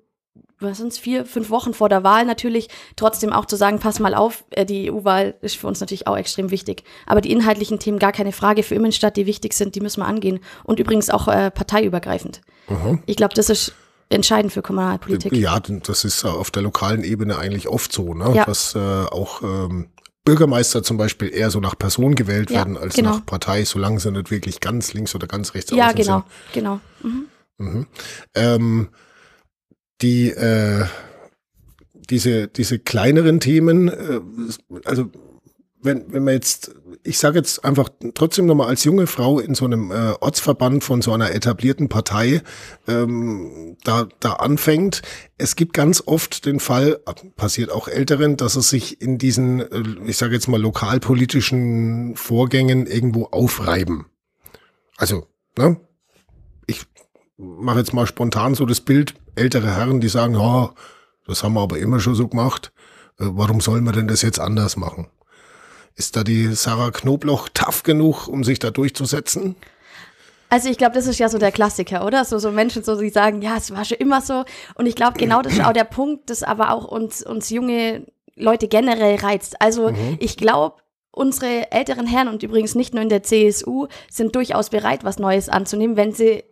was 0.60 0.78
sind's, 0.78 0.98
vier, 0.98 1.26
fünf 1.26 1.50
Wochen 1.50 1.74
vor 1.74 1.90
der 1.90 2.04
Wahl 2.04 2.26
natürlich, 2.26 2.70
trotzdem 2.96 3.34
auch 3.34 3.46
zu 3.46 3.56
sagen, 3.56 3.80
pass 3.80 4.00
mal 4.00 4.16
auf, 4.16 4.44
äh, 4.52 4.66
die 4.66 4.92
EU-Wahl 4.92 5.36
ist 5.42 5.58
für 5.58 5.68
uns 5.68 5.80
natürlich 5.80 6.08
auch 6.08 6.18
extrem 6.18 6.52
wichtig. 6.52 6.84
Aber 7.06 7.22
die 7.22 7.32
inhaltlichen 7.32 7.80
Themen, 7.80 8.00
gar 8.00 8.12
keine 8.12 8.32
Frage, 8.32 8.64
für 8.64 8.76
Immenstadt, 8.76 9.18
die 9.18 9.26
wichtig 9.26 9.54
sind, 9.54 9.76
die 9.76 9.82
müssen 9.82 10.02
wir 10.02 10.08
angehen. 10.08 10.40
Und 10.64 10.80
übrigens 10.80 11.10
auch 11.10 11.28
äh, 11.28 11.52
parteiübergreifend. 11.52 12.42
Ich 13.06 13.16
glaube, 13.16 13.36
das 13.36 13.50
ist 13.50 13.74
entscheidend 14.10 14.54
für 14.54 14.62
Kommunalpolitik. 14.62 15.34
Ja, 15.34 15.60
das 15.60 16.04
ist 16.04 16.26
auf 16.26 16.50
der 16.52 16.64
lokalen 16.64 17.04
Ebene 17.04 17.38
eigentlich 17.38 17.68
oft 17.68 17.92
so, 17.92 18.14
ne? 18.14 18.34
Ja. 18.36 18.46
dass 18.46 18.74
äh, 18.76 18.80
auch 18.80 19.44
ähm, 19.44 19.90
Bürgermeister 20.24 20.82
zum 20.82 20.98
Beispiel 20.98 21.32
eher 21.34 21.52
so 21.52 21.60
nach 21.60 21.78
Person 21.78 22.16
gewählt 22.16 22.50
Ja, 22.50 22.58
werden 22.58 22.78
als 22.78 22.96
genau. 22.96 23.12
nach 23.12 23.26
Partei, 23.26 23.64
solange 23.66 24.00
sie 24.00 24.12
nicht 24.12 24.32
wirklich 24.32 24.60
ganz 24.60 24.94
links 24.94 25.14
oder 25.14 25.28
ganz 25.28 25.54
rechts 25.54 25.72
Ja, 25.72 25.92
genau, 25.92 26.24
sind. 26.54 26.54
genau. 26.54 26.80
Mhm. 27.58 27.86
Ähm, 28.34 28.90
die 30.02 30.30
äh, 30.30 30.86
diese 32.10 32.48
diese 32.48 32.80
kleineren 32.80 33.40
Themen, 33.40 33.88
äh, 33.90 34.22
also 34.86 35.10
wenn 35.82 36.12
wenn 36.12 36.24
man 36.24 36.34
jetzt, 36.34 36.76
ich 37.04 37.18
sage 37.20 37.38
jetzt 37.38 37.64
einfach 37.64 37.90
trotzdem 38.16 38.48
nochmal 38.48 38.68
als 38.68 38.84
junge 38.84 39.08
Frau 39.08 39.40
in 39.40 39.56
so 39.56 39.66
einem 39.66 39.92
äh, 39.92 40.14
Ortsverband 40.20 40.84
von 40.84 41.02
so 41.02 41.14
einer 41.14 41.32
etablierten 41.34 41.90
Partei 41.90 42.42
ähm, 42.88 43.78
da 43.84 44.08
da 44.20 44.34
anfängt, 44.34 45.02
es 45.38 45.56
gibt 45.56 45.74
ganz 45.74 46.04
oft 46.06 46.46
den 46.46 46.60
Fall, 46.60 47.00
passiert 47.36 47.72
auch 47.72 47.88
Älteren, 47.88 48.36
dass 48.38 48.56
es 48.56 48.70
sich 48.70 49.02
in 49.02 49.18
diesen, 49.18 49.62
äh, 49.62 49.84
ich 50.08 50.18
sage 50.18 50.34
jetzt 50.34 50.48
mal 50.48 50.62
lokalpolitischen 50.62 52.16
Vorgängen 52.16 52.88
irgendwo 52.88 53.26
aufreiben. 53.26 54.08
Also, 54.98 55.28
ne? 55.58 55.78
Mache 57.38 57.80
jetzt 57.80 57.94
mal 57.94 58.08
spontan 58.08 58.56
so 58.56 58.66
das 58.66 58.82
Bild, 58.82 59.14
ältere 59.36 59.76
Herren, 59.76 60.00
die 60.00 60.08
sagen, 60.08 60.36
ja, 60.36 60.74
das 61.28 61.44
haben 61.44 61.54
wir 61.54 61.62
aber 61.62 61.78
immer 61.78 62.00
schon 62.00 62.16
so 62.16 62.28
gemacht. 62.28 62.72
Äh, 63.20 63.26
warum 63.28 63.62
sollen 63.62 63.84
wir 63.84 63.92
denn 63.92 64.08
das 64.08 64.22
jetzt 64.22 64.40
anders 64.40 64.78
machen? 64.78 65.08
Ist 65.96 66.16
da 66.16 66.24
die 66.24 66.54
Sarah 66.54 66.92
Knobloch 66.92 67.50
tough 67.54 67.84
genug, 67.84 68.28
um 68.28 68.44
sich 68.44 68.60
da 68.60 68.72
durchzusetzen? 68.72 69.56
Also 70.50 70.70
ich 70.70 70.78
glaube, 70.78 70.96
das 70.96 71.08
ist 71.08 71.20
ja 71.20 71.28
so 71.28 71.38
der 71.38 71.52
Klassiker, 71.52 72.06
oder? 72.06 72.24
So, 72.24 72.38
so 72.38 72.52
Menschen, 72.52 72.84
so, 72.84 73.00
die 73.00 73.10
sagen, 73.10 73.42
ja, 73.42 73.58
es 73.58 73.72
war 73.72 73.84
schon 73.84 73.98
immer 73.98 74.22
so. 74.22 74.46
Und 74.76 74.86
ich 74.86 74.96
glaube, 74.96 75.18
genau 75.18 75.42
das 75.42 75.54
ist 75.54 75.64
auch 75.64 75.74
der 75.74 75.86
Punkt, 75.86 76.30
das 76.30 76.44
aber 76.44 76.72
auch 76.72 76.86
uns, 76.86 77.26
uns 77.26 77.50
junge 77.50 78.06
Leute 78.36 78.68
generell 78.68 79.16
reizt. 79.16 79.62
Also 79.62 79.94
ich 80.20 80.38
glaube, 80.38 80.76
unsere 81.12 81.72
älteren 81.72 82.06
Herren 82.06 82.28
und 82.28 82.44
übrigens 82.44 82.76
nicht 82.76 82.94
nur 82.94 83.02
in 83.02 83.10
der 83.10 83.24
CSU 83.24 83.88
sind 84.10 84.36
durchaus 84.36 84.70
bereit, 84.70 85.04
was 85.04 85.18
Neues 85.18 85.50
anzunehmen, 85.50 85.96
wenn 85.96 86.14
sie 86.14 86.44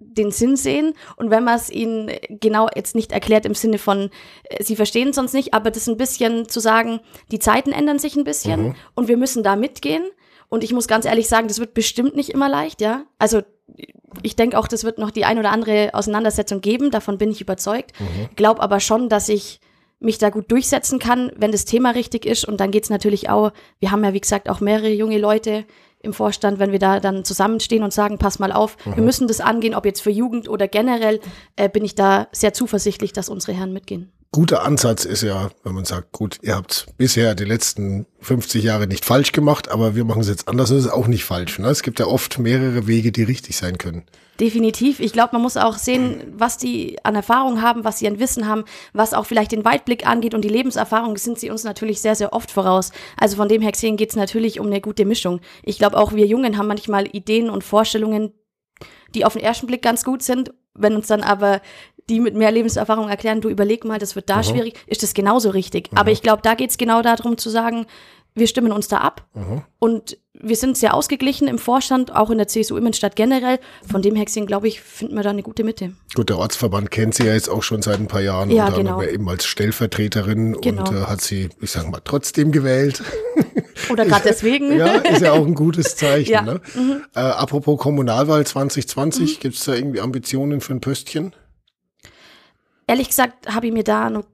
den 0.00 0.30
Sinn 0.32 0.56
sehen 0.56 0.94
und 1.16 1.30
wenn 1.30 1.44
man 1.44 1.56
es 1.56 1.70
ihnen 1.70 2.10
genau 2.28 2.68
jetzt 2.74 2.94
nicht 2.94 3.12
erklärt 3.12 3.44
im 3.46 3.54
Sinne 3.54 3.78
von, 3.78 4.10
äh, 4.44 4.62
sie 4.64 4.74
verstehen 4.74 5.10
es 5.10 5.16
sonst 5.16 5.34
nicht, 5.34 5.54
aber 5.54 5.70
das 5.70 5.86
ein 5.88 5.96
bisschen 5.98 6.48
zu 6.48 6.58
sagen, 6.58 7.00
die 7.30 7.38
Zeiten 7.38 7.70
ändern 7.72 7.98
sich 7.98 8.16
ein 8.16 8.24
bisschen 8.24 8.62
Mhm. 8.68 8.74
und 8.94 9.08
wir 9.08 9.16
müssen 9.16 9.42
da 9.42 9.56
mitgehen. 9.56 10.02
Und 10.48 10.64
ich 10.64 10.72
muss 10.72 10.88
ganz 10.88 11.04
ehrlich 11.04 11.28
sagen, 11.28 11.46
das 11.46 11.60
wird 11.60 11.74
bestimmt 11.74 12.16
nicht 12.16 12.30
immer 12.30 12.48
leicht, 12.48 12.80
ja. 12.80 13.04
Also 13.20 13.42
ich 14.22 14.34
denke 14.34 14.58
auch, 14.58 14.66
das 14.66 14.82
wird 14.82 14.98
noch 14.98 15.12
die 15.12 15.24
ein 15.24 15.38
oder 15.38 15.52
andere 15.52 15.90
Auseinandersetzung 15.92 16.60
geben, 16.60 16.90
davon 16.90 17.18
bin 17.18 17.30
ich 17.30 17.40
überzeugt. 17.40 17.92
Glaub 18.34 18.58
aber 18.58 18.80
schon, 18.80 19.08
dass 19.08 19.28
ich 19.28 19.60
mich 20.00 20.18
da 20.18 20.30
gut 20.30 20.50
durchsetzen 20.50 20.98
kann, 20.98 21.30
wenn 21.36 21.52
das 21.52 21.66
Thema 21.66 21.90
richtig 21.90 22.26
ist. 22.26 22.44
Und 22.46 22.58
dann 22.58 22.72
geht's 22.72 22.90
natürlich 22.90 23.28
auch, 23.30 23.52
wir 23.78 23.92
haben 23.92 24.02
ja 24.02 24.12
wie 24.12 24.20
gesagt 24.20 24.48
auch 24.48 24.58
mehrere 24.60 24.88
junge 24.90 25.18
Leute 25.18 25.64
im 26.02 26.12
Vorstand, 26.12 26.58
wenn 26.58 26.72
wir 26.72 26.78
da 26.78 27.00
dann 27.00 27.24
zusammenstehen 27.24 27.82
und 27.82 27.92
sagen, 27.92 28.18
pass 28.18 28.38
mal 28.38 28.52
auf, 28.52 28.76
wir 28.84 29.02
müssen 29.02 29.28
das 29.28 29.40
angehen, 29.40 29.74
ob 29.74 29.84
jetzt 29.84 30.00
für 30.00 30.10
Jugend 30.10 30.48
oder 30.48 30.66
generell, 30.66 31.20
äh, 31.56 31.68
bin 31.68 31.84
ich 31.84 31.94
da 31.94 32.28
sehr 32.32 32.52
zuversichtlich, 32.52 33.12
dass 33.12 33.28
unsere 33.28 33.52
Herren 33.52 33.72
mitgehen. 33.72 34.10
Guter 34.32 34.62
Ansatz 34.62 35.04
ist 35.04 35.22
ja, 35.24 35.50
wenn 35.64 35.74
man 35.74 35.84
sagt, 35.84 36.12
gut, 36.12 36.38
ihr 36.42 36.54
habt 36.54 36.86
bisher 36.96 37.34
die 37.34 37.44
letzten 37.44 38.06
50 38.20 38.62
Jahre 38.62 38.86
nicht 38.86 39.04
falsch 39.04 39.32
gemacht, 39.32 39.68
aber 39.68 39.96
wir 39.96 40.04
machen 40.04 40.20
es 40.20 40.28
jetzt 40.28 40.46
anders, 40.46 40.68
das 40.68 40.84
ist 40.84 40.92
auch 40.92 41.08
nicht 41.08 41.24
falsch. 41.24 41.58
Ne? 41.58 41.66
Es 41.66 41.82
gibt 41.82 41.98
ja 41.98 42.06
oft 42.06 42.38
mehrere 42.38 42.86
Wege, 42.86 43.10
die 43.10 43.24
richtig 43.24 43.56
sein 43.56 43.76
können. 43.76 44.04
Definitiv. 44.38 45.00
Ich 45.00 45.12
glaube, 45.12 45.30
man 45.32 45.42
muss 45.42 45.56
auch 45.56 45.78
sehen, 45.78 46.22
was 46.32 46.58
die 46.58 46.96
an 47.02 47.16
Erfahrung 47.16 47.60
haben, 47.60 47.82
was 47.82 47.98
sie 47.98 48.06
an 48.06 48.20
Wissen 48.20 48.46
haben, 48.46 48.64
was 48.92 49.14
auch 49.14 49.26
vielleicht 49.26 49.50
den 49.50 49.64
Weitblick 49.64 50.06
angeht 50.06 50.32
und 50.32 50.44
die 50.44 50.48
Lebenserfahrung 50.48 51.16
sind 51.16 51.40
sie 51.40 51.50
uns 51.50 51.64
natürlich 51.64 52.00
sehr, 52.00 52.14
sehr 52.14 52.32
oft 52.32 52.52
voraus. 52.52 52.92
Also 53.18 53.34
von 53.36 53.48
dem 53.48 53.62
her 53.62 53.72
gesehen 53.72 53.96
geht 53.96 54.10
es 54.10 54.16
natürlich 54.16 54.60
um 54.60 54.66
eine 54.66 54.80
gute 54.80 55.06
Mischung. 55.06 55.40
Ich 55.64 55.76
glaube, 55.76 55.98
auch 55.98 56.12
wir 56.12 56.26
Jungen 56.26 56.56
haben 56.56 56.68
manchmal 56.68 57.08
Ideen 57.08 57.50
und 57.50 57.64
Vorstellungen, 57.64 58.32
die 59.12 59.24
auf 59.24 59.32
den 59.32 59.42
ersten 59.42 59.66
Blick 59.66 59.82
ganz 59.82 60.04
gut 60.04 60.22
sind. 60.22 60.52
Wenn 60.74 60.94
uns 60.94 61.08
dann 61.08 61.22
aber 61.22 61.60
die 62.10 62.20
mit 62.20 62.34
mehr 62.34 62.50
Lebenserfahrung 62.50 63.08
erklären, 63.08 63.40
du 63.40 63.48
überleg 63.48 63.84
mal, 63.84 63.98
das 63.98 64.16
wird 64.16 64.28
da 64.28 64.42
schwierig, 64.42 64.74
ist 64.86 65.02
das 65.02 65.14
genauso 65.14 65.50
richtig. 65.50 65.88
Aber 65.94 66.10
ich 66.10 66.20
glaube, 66.22 66.42
da 66.42 66.54
geht 66.54 66.70
es 66.70 66.76
genau 66.78 67.00
darum 67.02 67.38
zu 67.38 67.48
sagen, 67.48 67.86
wir 68.34 68.46
stimmen 68.46 68.72
uns 68.72 68.88
da 68.88 68.98
ab 68.98 69.26
und 69.78 70.18
wir 70.42 70.56
sind 70.56 70.76
sehr 70.78 70.94
ausgeglichen 70.94 71.48
im 71.48 71.58
Vorstand, 71.58 72.14
auch 72.14 72.30
in 72.30 72.38
der 72.38 72.48
CSU 72.48 72.76
Immenstadt 72.76 73.14
generell. 73.16 73.58
Von 73.90 74.00
dem 74.02 74.14
gesehen, 74.14 74.46
glaube 74.46 74.68
ich, 74.68 74.80
finden 74.80 75.14
wir 75.16 75.22
da 75.22 75.30
eine 75.30 75.42
gute 75.42 75.64
Mitte. 75.64 75.92
Gut, 76.14 76.30
der 76.30 76.38
Ortsverband 76.38 76.90
kennt 76.90 77.14
sie 77.14 77.26
ja 77.26 77.34
jetzt 77.34 77.50
auch 77.50 77.62
schon 77.62 77.82
seit 77.82 77.98
ein 77.98 78.06
paar 78.06 78.22
Jahren 78.22 78.50
Ja, 78.50 78.66
und 78.66 78.76
dann 78.76 78.84
genau. 78.86 79.02
eben 79.02 79.28
als 79.28 79.44
Stellvertreterin 79.44 80.58
Genau. 80.60 80.88
und 80.88 80.96
äh, 80.96 81.02
hat 81.02 81.20
sie, 81.20 81.50
ich 81.60 81.70
sag 81.70 81.90
mal, 81.90 82.00
trotzdem 82.04 82.52
gewählt. 82.52 83.02
Oder 83.90 84.06
gerade 84.06 84.22
deswegen. 84.28 84.72
ja, 84.76 84.86
ist 84.94 85.22
ja 85.22 85.32
auch 85.32 85.44
ein 85.46 85.54
gutes 85.54 85.96
Zeichen. 85.96 86.30
Ja. 86.32 86.42
Ne? 86.42 86.60
Äh, 87.14 87.20
apropos 87.20 87.78
Kommunalwahl 87.78 88.46
2020, 88.46 89.40
gibt's 89.40 89.64
da 89.64 89.74
irgendwie 89.74 90.00
Ambitionen 90.00 90.60
für 90.60 90.72
ein 90.74 90.80
Pöstchen? 90.80 91.34
Ehrlich 92.90 93.08
gesagt 93.08 93.54
habe 93.54 93.66
ich 93.68 93.72
mir 93.72 93.84
da 93.84 94.10
noch, 94.10 94.24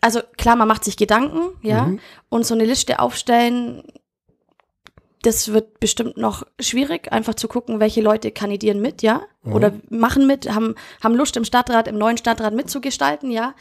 also 0.00 0.20
klar, 0.36 0.56
man 0.56 0.66
macht 0.66 0.82
sich 0.84 0.96
Gedanken, 0.96 1.56
ja, 1.62 1.84
Mhm. 1.86 2.00
und 2.30 2.44
so 2.44 2.54
eine 2.54 2.64
Liste 2.64 2.98
aufstellen, 2.98 3.84
das 5.22 5.52
wird 5.52 5.80
bestimmt 5.80 6.16
noch 6.16 6.44
schwierig, 6.60 7.12
einfach 7.12 7.34
zu 7.34 7.48
gucken, 7.48 7.80
welche 7.80 8.00
Leute 8.00 8.30
kandidieren 8.30 8.80
mit, 8.80 9.02
ja, 9.02 9.22
oder 9.44 9.72
machen 9.88 10.26
mit, 10.26 10.52
haben, 10.52 10.74
haben 11.02 11.14
Lust 11.14 11.36
im 11.36 11.44
Stadtrat, 11.44 11.88
im 11.88 11.98
neuen 11.98 12.16
Stadtrat 12.16 12.54
mitzugestalten, 12.54 13.30
ja. 13.30 13.54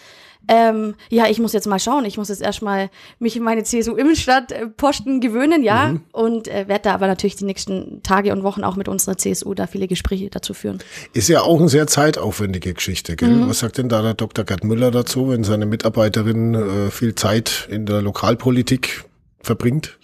Ähm, 0.48 0.96
ja, 1.10 1.28
ich 1.28 1.40
muss 1.40 1.54
jetzt 1.54 1.68
mal 1.68 1.80
schauen. 1.80 2.04
Ich 2.06 2.18
muss 2.18 2.30
jetzt 2.30 2.42
erstmal 2.42 2.90
mich 3.20 3.36
in 3.36 3.44
meine 3.44 3.64
CSU-Immenstadt-Posten 3.64 5.22
gewöhnen, 5.22 5.64
ja. 5.64 5.96
Und 6.12 6.48
äh, 6.48 6.68
werde 6.68 6.84
da 6.84 6.94
aber 6.94 7.08
natürlich 7.08 7.36
die 7.36 7.46
nächsten 7.46 8.02
Tage 8.04 8.32
und 8.32 8.44
Wochen 8.44 8.64
auch 8.64 8.76
mit 8.76 8.88
unserer 8.88 9.18
CSU 9.18 9.54
da 9.54 9.68
viele 9.68 9.88
Gespräche 9.88 10.30
dazu 10.30 10.54
führen. 10.54 10.80
Ist 11.14 11.30
ja 11.30 11.42
auch 11.42 11.60
eine 11.60 11.70
sehr 11.70 11.88
zeitaufwendige 11.88 12.74
Geschichte, 12.74 13.16
gell? 13.16 13.30
Mhm. 13.30 13.50
Was 13.50 13.60
sagt 13.60 13.78
denn 13.78 13.88
da 13.88 14.02
der 14.02 14.16
Dr. 14.16 14.44
Gerd 14.44 14.64
Müller 14.64 14.90
dazu, 14.90 15.30
wenn 15.30 15.44
seine 15.44 15.68
Mitarbeiterin 15.68 16.56
äh, 16.56 16.92
viel 16.92 17.14
Zeit 17.14 17.68
in 17.70 17.86
der 17.86 18.02
Lokalpolitik 18.02 19.06
verbringt? 19.42 20.00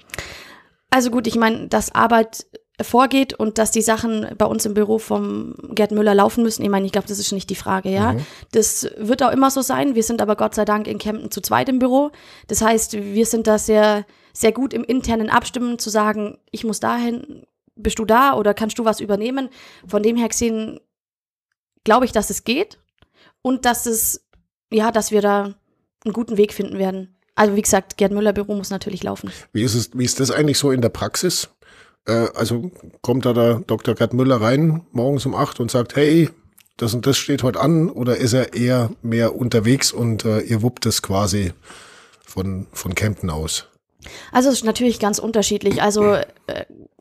Also 0.89 1.11
gut, 1.11 1.27
ich 1.27 1.35
meine, 1.35 1.67
dass 1.67 1.93
Arbeit 1.93 2.45
vorgeht 2.81 3.33
und 3.33 3.57
dass 3.57 3.71
die 3.71 3.81
Sachen 3.81 4.27
bei 4.37 4.45
uns 4.45 4.65
im 4.65 4.75
Büro 4.75 4.99
vom 4.99 5.55
Gerd 5.71 5.91
Müller 5.91 6.13
laufen 6.13 6.43
müssen. 6.43 6.61
Ich 6.63 6.69
meine, 6.69 6.85
ich 6.85 6.91
glaube, 6.91 7.07
das 7.07 7.17
ist 7.17 7.31
nicht 7.31 7.49
die 7.49 7.55
Frage, 7.55 7.89
ja. 7.89 8.15
Das 8.51 8.87
wird 8.97 9.23
auch 9.23 9.31
immer 9.31 9.49
so 9.49 9.61
sein. 9.61 9.95
Wir 9.95 10.03
sind 10.03 10.21
aber 10.21 10.35
Gott 10.35 10.53
sei 10.53 10.63
Dank 10.63 10.87
in 10.87 10.99
Kempten 10.99 11.31
zu 11.31 11.41
zweit 11.41 11.69
im 11.69 11.79
Büro. 11.79 12.11
Das 12.47 12.61
heißt, 12.61 12.93
wir 12.93 13.25
sind 13.25 13.47
da 13.47 13.57
sehr, 13.57 14.05
sehr 14.31 14.51
gut 14.51 14.73
im 14.73 14.83
internen 14.83 15.29
Abstimmen 15.29 15.79
zu 15.79 15.89
sagen, 15.89 16.37
ich 16.51 16.63
muss 16.63 16.79
dahin, 16.79 17.47
bist 17.75 17.97
du 17.97 18.05
da 18.05 18.33
oder 18.33 18.53
kannst 18.53 18.77
du 18.77 18.85
was 18.85 18.99
übernehmen? 18.99 19.49
Von 19.87 20.03
dem 20.03 20.15
her 20.15 20.27
gesehen 20.27 20.79
glaube 21.83 22.05
ich, 22.05 22.11
dass 22.11 22.29
es 22.29 22.43
geht 22.43 22.79
und 23.41 23.65
dass 23.65 23.85
es, 23.85 24.27
ja, 24.71 24.91
dass 24.91 25.11
wir 25.11 25.21
da 25.21 25.55
einen 26.05 26.13
guten 26.13 26.37
Weg 26.37 26.53
finden 26.53 26.77
werden. 26.77 27.16
Also 27.37 27.55
wie 27.55 27.61
gesagt, 27.61 27.97
Gerd 27.97 28.11
Müller 28.11 28.33
Büro 28.33 28.55
muss 28.55 28.71
natürlich 28.71 29.03
laufen. 29.03 29.31
Wie 29.53 29.61
ist 29.61 29.75
es, 29.75 29.91
wie 29.93 30.03
ist 30.03 30.19
das 30.19 30.31
eigentlich 30.31 30.57
so 30.57 30.71
in 30.71 30.81
der 30.81 30.89
Praxis? 30.89 31.49
Äh, 32.07 32.27
also 32.33 32.71
kommt 33.01 33.25
da 33.25 33.33
der 33.33 33.59
Dr. 33.59 33.93
Gerd 33.93 34.13
Müller 34.13 34.41
rein 34.41 34.81
morgens 34.91 35.25
um 35.27 35.35
acht 35.35 35.59
und 35.59 35.69
sagt, 35.69 35.95
hey, 35.95 36.29
das 36.77 36.95
und 36.95 37.05
das 37.05 37.15
steht 37.17 37.43
heute 37.43 37.59
an, 37.59 37.89
oder 37.89 38.17
ist 38.17 38.33
er 38.33 38.53
eher 38.53 38.89
mehr 39.03 39.35
unterwegs 39.35 39.91
und 39.91 40.25
äh, 40.25 40.39
ihr 40.39 40.63
wuppt 40.63 40.87
es 40.87 41.03
quasi 41.03 41.53
von, 42.25 42.65
von 42.71 42.95
Kempten 42.95 43.29
aus? 43.29 43.67
Also 44.31 44.49
es 44.49 44.55
ist 44.55 44.65
natürlich 44.65 44.99
ganz 44.99 45.19
unterschiedlich. 45.19 45.81
Also 45.81 46.13
äh, 46.13 46.25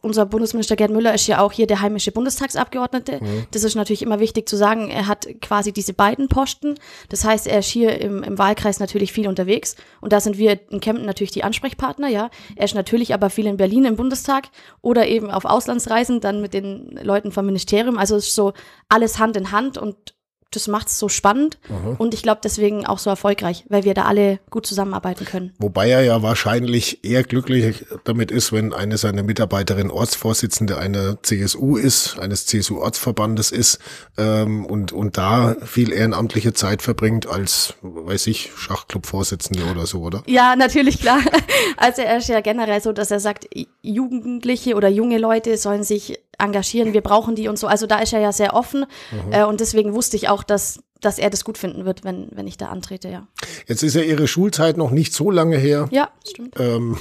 unser 0.03 0.25
Bundesminister 0.27 0.77
Gerd 0.77 0.93
Müller 0.93 1.15
ist 1.15 1.27
ja 1.27 1.41
auch 1.41 1.53
hier 1.53 1.67
der 1.67 1.81
heimische 1.81 2.13
Bundestagsabgeordnete. 2.13 3.21
Das 3.51 3.65
ist 3.65 3.75
natürlich 3.75 4.03
immer 4.03 4.21
wichtig 4.21 4.49
zu 4.49 4.57
sagen. 4.57 4.89
Er 4.89 5.09
hat 5.09 5.27
quasi 5.41 5.73
diese 5.73 5.95
beiden 5.95 6.29
Posten. 6.29 6.77
Das 7.09 7.25
heißt, 7.25 7.47
er 7.47 7.59
ist 7.59 7.69
hier 7.69 8.01
im, 8.01 8.23
im 8.23 8.39
Wahlkreis 8.39 8.79
natürlich 8.79 9.13
viel 9.13 9.27
unterwegs. 9.27 9.75
Und 10.01 10.13
da 10.13 10.21
sind 10.21 10.39
wir 10.39 10.61
in 10.71 10.81
Kempten 10.81 11.07
natürlich 11.07 11.33
die 11.33 11.45
Ansprechpartner, 11.45 12.09
ja. 12.09 12.31
Er 12.55 12.65
ist 12.65 12.75
natürlich 12.75 13.15
aber 13.15 13.31
viel 13.31 13.47
in 13.47 13.57
Berlin 13.57 13.85
im 13.85 13.97
Bundestag 13.97 14.49
oder 14.81 15.09
eben 15.09 15.31
auf 15.31 15.45
Auslandsreisen 15.45 16.21
dann 16.21 16.41
mit 16.41 16.55
den 16.55 16.99
Leuten 17.03 17.33
vom 17.33 17.47
Ministerium. 17.47 17.99
Also 17.99 18.17
es 18.17 18.29
ist 18.29 18.35
so 18.35 18.53
alles 18.89 19.19
Hand 19.19 19.37
in 19.37 19.51
Hand 19.51 19.77
und 19.77 20.16
das 20.57 20.69
macht 20.69 20.89
es 20.89 20.99
so 20.99 21.09
spannend 21.09 21.59
und 21.99 22.15
ich 22.15 22.23
glaube 22.23 22.41
deswegen 22.43 22.87
auch 22.87 22.99
so 22.99 23.11
erfolgreich, 23.11 23.65
weil 23.69 23.85
wir 23.85 23.95
da 23.95 24.05
alle 24.05 24.39
gut 24.51 24.67
zusammenarbeiten 24.67 25.25
können. 25.25 25.53
Wobei 25.59 25.91
er 25.91 26.03
ja 26.03 26.23
wahrscheinlich 26.23 27.05
eher 27.05 27.23
glücklich 27.23 27.85
damit 28.05 28.31
ist, 28.31 28.53
wenn 28.53 28.73
eine 28.73 28.97
seiner 28.97 29.23
Mitarbeiterinnen 29.23 29.91
Ortsvorsitzende 29.91 30.79
einer 30.79 31.23
CSU 31.23 31.77
ist, 31.77 32.19
eines 32.19 32.47
CSU-Ortsverbandes 32.47 33.53
ist 33.53 33.79
ähm, 34.17 34.65
und, 34.65 34.93
und 34.93 35.19
da 35.19 35.57
viel 35.65 35.93
ehrenamtliche 35.93 36.53
Zeit 36.55 36.83
verbringt 36.83 37.27
als, 37.27 37.75
weiß 37.83 38.27
ich, 38.29 38.51
Schachclub-Vorsitzende 38.57 39.65
oder 39.71 39.87
so, 39.87 40.01
oder? 40.01 40.23
Ja, 40.27 40.57
natürlich, 40.57 41.01
klar. 41.01 41.21
Also 41.79 42.01
er 42.03 42.19
ist 42.19 42.29
ja 42.29 42.41
generell 42.41 42.81
so, 42.81 42.93
dass 42.93 43.11
er 43.11 43.21
sagt, 43.21 43.49
Jugendliche 43.83 44.77
oder 44.77 44.89
junge 44.89 45.19
Leute 45.19 45.59
sollen 45.59 45.85
sich 45.85 46.19
engagieren, 46.39 46.93
wir 46.93 47.01
brauchen 47.01 47.35
die 47.35 47.49
und 47.49 47.59
so. 47.59 47.67
Also 47.67 47.87
da 47.87 47.99
ist 47.99 48.13
er 48.13 48.21
ja 48.21 48.33
sehr 48.33 48.55
offen 48.55 48.87
äh, 49.31 49.45
und 49.45 49.61
deswegen 49.61 49.95
wusste 49.95 50.17
ich 50.17 50.29
auch, 50.29 50.43
dass, 50.43 50.81
dass 51.01 51.19
er 51.19 51.31
das 51.31 51.45
gut 51.45 51.59
finden 51.59 51.85
wird, 51.85 52.05
wenn, 52.05 52.29
wenn 52.33 52.47
ich 52.47 52.57
da 52.57 52.67
antrete, 52.69 53.09
ja. 53.09 53.27
Jetzt 53.67 53.83
ist 53.83 53.95
ja 53.95 54.03
Ihre 54.03 54.29
Schulzeit 54.29 54.77
noch 54.77 54.91
nicht 54.91 55.13
so 55.13 55.31
lange 55.31 55.57
her. 55.57 55.89
Ja, 55.91 56.11
stimmt. 56.29 56.55
Ähm, 56.59 56.97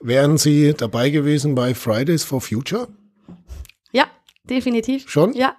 wären 0.00 0.38
Sie 0.38 0.74
dabei 0.74 1.10
gewesen 1.10 1.54
bei 1.54 1.74
Fridays 1.74 2.24
for 2.24 2.40
Future? 2.40 2.88
Ja, 3.92 4.06
definitiv. 4.44 5.08
Schon? 5.10 5.32
Ja. 5.34 5.56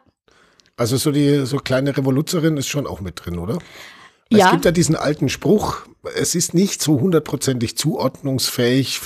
Also 0.77 0.97
so 0.97 1.11
die 1.11 1.45
so 1.45 1.57
kleine 1.57 1.95
Revoluzerin 1.95 2.57
ist 2.57 2.67
schon 2.67 2.87
auch 2.87 3.01
mit 3.01 3.23
drin, 3.25 3.37
oder? 3.37 3.59
Es 4.29 4.37
Ja. 4.39 4.51
gibt 4.51 4.63
ja 4.65 4.71
diesen 4.71 4.95
alten 4.95 5.27
Spruch, 5.27 5.81
es 6.15 6.35
ist 6.35 6.53
nicht 6.53 6.81
so 6.81 6.99
hundertprozentig 7.01 7.77
zuordnungsfähig. 7.77 9.01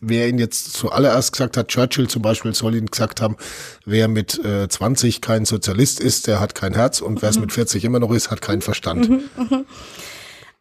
Wer 0.00 0.28
ihn 0.28 0.38
jetzt 0.38 0.72
zuallererst 0.72 1.32
gesagt 1.32 1.56
hat, 1.56 1.68
Churchill 1.68 2.08
zum 2.08 2.22
Beispiel 2.22 2.54
soll 2.54 2.74
ihn 2.74 2.86
gesagt 2.86 3.20
haben, 3.20 3.36
wer 3.84 4.08
mit 4.08 4.42
äh, 4.42 4.68
20 4.68 5.20
kein 5.20 5.44
Sozialist 5.44 6.00
ist, 6.00 6.26
der 6.26 6.40
hat 6.40 6.54
kein 6.54 6.74
Herz 6.74 7.00
und 7.00 7.20
wer 7.20 7.28
es 7.28 7.38
mit 7.38 7.52
40 7.52 7.84
immer 7.84 8.00
noch 8.00 8.10
ist, 8.12 8.30
hat 8.30 8.40
keinen 8.40 8.62
Verstand. 8.62 9.08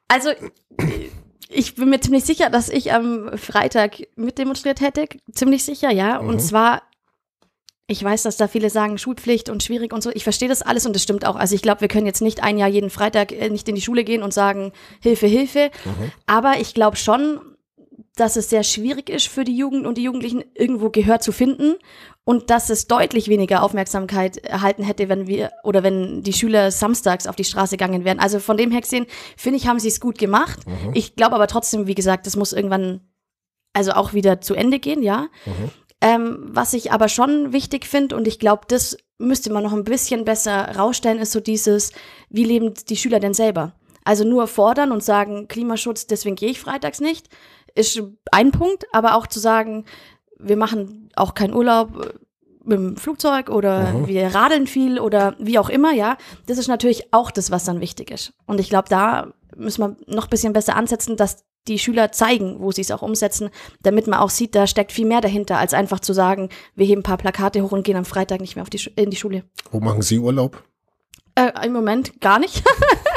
Also 0.09 0.31
ich 1.49 1.75
bin 1.75 1.89
mir 1.89 1.99
ziemlich 1.99 2.25
sicher, 2.25 2.49
dass 2.49 2.69
ich 2.69 2.93
am 2.93 3.37
Freitag 3.37 3.97
mitdemonstriert 4.15 4.81
hätte. 4.81 5.07
Ziemlich 5.31 5.63
sicher, 5.63 5.91
ja. 5.91 6.17
Und 6.17 6.39
zwar, 6.39 6.83
ich 7.87 8.03
weiß, 8.03 8.23
dass 8.23 8.37
da 8.37 8.47
viele 8.47 8.69
sagen, 8.69 8.99
Schulpflicht 8.99 9.49
und 9.49 9.63
schwierig 9.63 9.91
und 9.93 10.03
so. 10.03 10.11
Ich 10.13 10.23
verstehe 10.23 10.47
das 10.49 10.61
alles 10.61 10.85
und 10.85 10.93
das 10.93 11.01
stimmt 11.01 11.25
auch. 11.25 11.35
Also 11.35 11.55
ich 11.55 11.63
glaube, 11.63 11.81
wir 11.81 11.87
können 11.87 12.05
jetzt 12.05 12.21
nicht 12.21 12.43
ein 12.43 12.57
Jahr 12.59 12.69
jeden 12.69 12.91
Freitag 12.91 13.31
äh, 13.31 13.49
nicht 13.49 13.67
in 13.67 13.75
die 13.75 13.81
Schule 13.81 14.03
gehen 14.03 14.21
und 14.21 14.33
sagen, 14.33 14.73
Hilfe, 15.01 15.25
Hilfe. 15.27 15.71
Aber 16.27 16.59
ich 16.59 16.75
glaube 16.75 16.97
schon, 16.97 17.39
dass 18.19 18.35
es 18.35 18.49
sehr 18.49 18.63
schwierig 18.63 19.09
ist 19.09 19.27
für 19.27 19.43
die 19.43 19.55
Jugend 19.55 19.85
und 19.87 19.97
die 19.97 20.03
Jugendlichen 20.03 20.43
irgendwo 20.53 20.89
Gehör 20.89 21.19
zu 21.19 21.31
finden 21.31 21.75
und 22.23 22.49
dass 22.49 22.69
es 22.69 22.87
deutlich 22.87 23.27
weniger 23.27 23.63
Aufmerksamkeit 23.63 24.37
erhalten 24.37 24.83
hätte, 24.83 25.09
wenn 25.09 25.27
wir 25.27 25.51
oder 25.63 25.83
wenn 25.83 26.21
die 26.21 26.33
Schüler 26.33 26.71
samstags 26.71 27.27
auf 27.27 27.35
die 27.35 27.43
Straße 27.43 27.77
gegangen 27.77 28.05
wären. 28.05 28.19
Also 28.19 28.39
von 28.39 28.57
dem 28.57 28.71
her 28.71 28.81
gesehen, 28.81 29.05
finde 29.37 29.57
ich, 29.57 29.67
haben 29.67 29.79
sie 29.79 29.87
es 29.87 29.99
gut 29.99 30.17
gemacht. 30.17 30.59
Ich 30.93 31.15
glaube 31.15 31.35
aber 31.35 31.47
trotzdem, 31.47 31.87
wie 31.87 31.95
gesagt, 31.95 32.27
das 32.27 32.35
muss 32.35 32.53
irgendwann 32.53 33.01
also 33.73 33.91
auch 33.93 34.13
wieder 34.13 34.41
zu 34.41 34.55
Ende 34.55 34.79
gehen, 34.79 35.01
ja. 35.01 35.27
Ähm, 36.01 36.49
was 36.51 36.73
ich 36.73 36.91
aber 36.91 37.09
schon 37.09 37.51
wichtig 37.51 37.85
finde 37.85 38.15
und 38.15 38.27
ich 38.27 38.39
glaube, 38.39 38.61
das 38.67 38.97
müsste 39.17 39.51
man 39.51 39.63
noch 39.63 39.73
ein 39.73 39.83
bisschen 39.83 40.23
besser 40.23 40.75
rausstellen, 40.77 41.19
ist 41.19 41.33
so 41.33 41.39
dieses, 41.39 41.91
wie 42.29 42.45
leben 42.45 42.73
die 42.87 42.95
Schüler 42.95 43.19
denn 43.19 43.33
selber? 43.33 43.73
Also 44.05 44.23
nur 44.23 44.47
fordern 44.47 44.91
und 44.91 45.03
sagen, 45.03 45.47
Klimaschutz, 45.47 46.07
deswegen 46.07 46.35
gehe 46.35 46.49
ich 46.49 46.59
freitags 46.59 47.01
nicht, 47.01 47.27
ist 47.75 48.01
ein 48.31 48.51
Punkt, 48.51 48.85
aber 48.91 49.15
auch 49.15 49.27
zu 49.27 49.39
sagen, 49.39 49.85
wir 50.37 50.57
machen 50.57 51.09
auch 51.15 51.33
keinen 51.33 51.53
Urlaub 51.53 52.13
mit 52.63 52.77
dem 52.77 52.97
Flugzeug 52.97 53.49
oder 53.49 53.91
Mhm. 53.93 54.07
wir 54.07 54.27
radeln 54.35 54.67
viel 54.67 54.99
oder 54.99 55.35
wie 55.39 55.57
auch 55.59 55.69
immer, 55.69 55.91
ja, 55.93 56.17
das 56.45 56.57
ist 56.57 56.67
natürlich 56.67 57.13
auch 57.13 57.31
das, 57.31 57.51
was 57.51 57.63
dann 57.65 57.81
wichtig 57.81 58.11
ist. 58.11 58.33
Und 58.45 58.59
ich 58.59 58.69
glaube, 58.69 58.89
da 58.89 59.33
müssen 59.55 59.81
wir 59.81 59.95
noch 60.13 60.25
ein 60.25 60.29
bisschen 60.29 60.53
besser 60.53 60.75
ansetzen, 60.75 61.17
dass 61.17 61.45
die 61.67 61.79
Schüler 61.79 62.11
zeigen, 62.11 62.57
wo 62.59 62.71
sie 62.71 62.81
es 62.81 62.91
auch 62.91 63.01
umsetzen, 63.01 63.49
damit 63.81 64.07
man 64.07 64.19
auch 64.19 64.29
sieht, 64.29 64.55
da 64.55 64.65
steckt 64.67 64.91
viel 64.91 65.05
mehr 65.05 65.21
dahinter, 65.21 65.57
als 65.57 65.73
einfach 65.73 65.99
zu 65.99 66.13
sagen, 66.13 66.49
wir 66.75 66.85
heben 66.85 67.01
ein 67.01 67.03
paar 67.03 67.17
Plakate 67.17 67.61
hoch 67.63 67.71
und 67.71 67.83
gehen 67.83 67.97
am 67.97 68.05
Freitag 68.05 68.39
nicht 68.41 68.55
mehr 68.55 68.63
auf 68.63 68.69
die, 68.69 68.79
Schu- 68.79 68.91
in 68.95 69.09
die 69.09 69.17
Schule. 69.17 69.43
Wo 69.71 69.79
machen 69.79 70.01
Sie 70.01 70.19
Urlaub? 70.19 70.63
Äh, 71.35 71.65
Im 71.65 71.73
Moment 71.73 72.21
gar 72.21 72.39
nicht. 72.39 72.63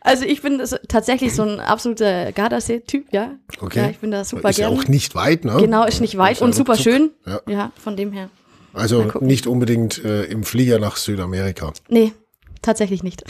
also 0.00 0.24
ich 0.24 0.42
bin 0.42 0.58
das 0.58 0.74
tatsächlich 0.88 1.34
so 1.34 1.42
ein 1.42 1.60
absoluter 1.60 2.32
Gardasee-Typ, 2.32 3.06
ja. 3.12 3.32
Okay. 3.60 3.78
Ja, 3.80 3.90
ich 3.90 3.98
bin 3.98 4.10
da 4.10 4.24
super 4.24 4.50
ist 4.50 4.58
ja 4.58 4.68
gerne. 4.68 4.80
auch 4.82 4.88
nicht 4.88 5.14
weit, 5.14 5.44
ne? 5.44 5.56
Genau, 5.58 5.84
ist 5.84 6.00
nicht 6.00 6.16
weit 6.18 6.32
Ist 6.34 6.40
ja 6.40 6.46
und 6.46 6.54
super 6.54 6.76
schön. 6.76 7.10
Ja. 7.26 7.40
Ja, 7.48 7.72
von 7.82 7.96
dem 7.96 8.12
her. 8.12 8.30
Also 8.72 9.04
nicht 9.20 9.46
unbedingt 9.46 10.04
äh, 10.04 10.24
im 10.24 10.44
Flieger 10.44 10.78
nach 10.78 10.96
Südamerika. 10.96 11.72
Nee, 11.88 12.12
tatsächlich 12.62 13.02
nicht. 13.02 13.24